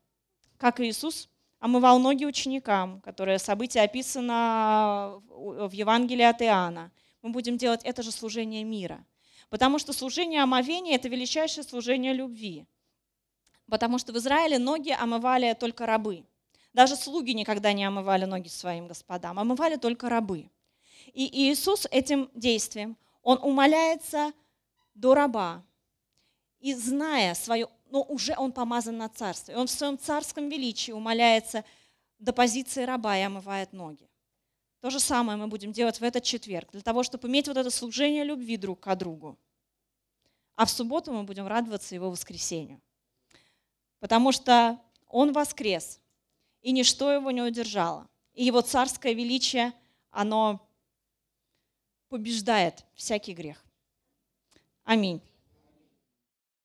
как 0.58 0.80
Иисус 0.80 1.30
омывал 1.60 2.00
ноги 2.00 2.26
ученикам, 2.26 3.02
которое 3.02 3.38
событие 3.38 3.84
описано 3.84 5.22
в 5.30 5.72
Евангелии 5.72 6.24
от 6.24 6.42
Иоанна, 6.42 6.92
мы 7.22 7.32
будем 7.32 7.58
делать 7.58 7.82
это 7.84 8.04
же 8.04 8.12
служение 8.12 8.64
мира. 8.64 9.06
Потому 9.50 9.80
что 9.80 9.94
служение 9.94 10.44
омовения– 10.44 10.96
это 10.98 11.10
величайшее 11.10 11.64
служение 11.64 12.14
любви– 12.14 12.66
потому 13.70 13.98
что 14.00 14.14
в 14.14 14.18
Израиле 14.18 14.60
ноги 14.60 14.92
омывали 14.92 15.54
только 15.54 15.86
рабы. 15.86 16.26
Даже 16.74 16.96
слуги 16.96 17.32
никогда 17.32 17.74
не 17.74 17.86
омывали 17.86 18.26
ноги 18.26 18.48
своим 18.48 18.88
господам, 18.88 19.40
омывали 19.40 19.78
только 19.78 20.10
рабы. 20.10 20.50
И 21.14 21.50
Иисус 21.50 21.88
этим 21.92 22.30
действием, 22.34 22.98
он 23.24 23.40
умоляется 23.42 24.32
до 24.94 25.14
раба, 25.14 25.64
и 26.60 26.74
зная 26.74 27.34
свое, 27.36 27.68
но 27.90 28.02
уже 28.04 28.36
он 28.38 28.52
помазан 28.52 28.98
на 28.98 29.10
царство, 29.10 29.52
и 29.52 29.56
он 29.56 29.68
в 29.68 29.72
своем 29.72 29.98
царском 29.98 30.50
величии 30.50 30.92
умоляется 30.92 31.64
до 32.20 32.34
позиции 32.34 32.84
раба 32.84 33.18
и 33.18 33.22
омывает 33.22 33.74
ноги. 33.74 34.10
То 34.82 34.90
же 34.90 35.00
самое 35.00 35.38
мы 35.38 35.48
будем 35.48 35.72
делать 35.72 36.00
в 36.00 36.04
этот 36.04 36.24
четверг, 36.24 36.70
для 36.72 36.82
того, 36.82 37.04
чтобы 37.04 37.28
иметь 37.28 37.48
вот 37.48 37.58
это 37.58 37.70
служение 37.70 38.24
любви 38.24 38.58
друг 38.58 38.80
к 38.80 38.96
другу. 38.96 39.38
А 40.56 40.66
в 40.66 40.72
субботу 40.72 41.12
мы 41.14 41.24
будем 41.24 41.48
радоваться 41.48 41.94
его 41.94 42.10
воскресению 42.10 42.82
потому 44.00 44.32
что 44.32 44.80
он 45.08 45.34
воскрес, 45.34 46.00
и 46.62 46.72
ничто 46.72 47.12
его 47.12 47.32
не 47.32 47.42
удержало. 47.42 48.08
И 48.34 48.44
его 48.44 48.62
царское 48.62 49.14
величие, 49.14 49.74
оно 50.12 50.67
побеждает 52.10 52.86
всякий 52.96 53.34
грех. 53.34 53.66
Аминь. 54.84 55.22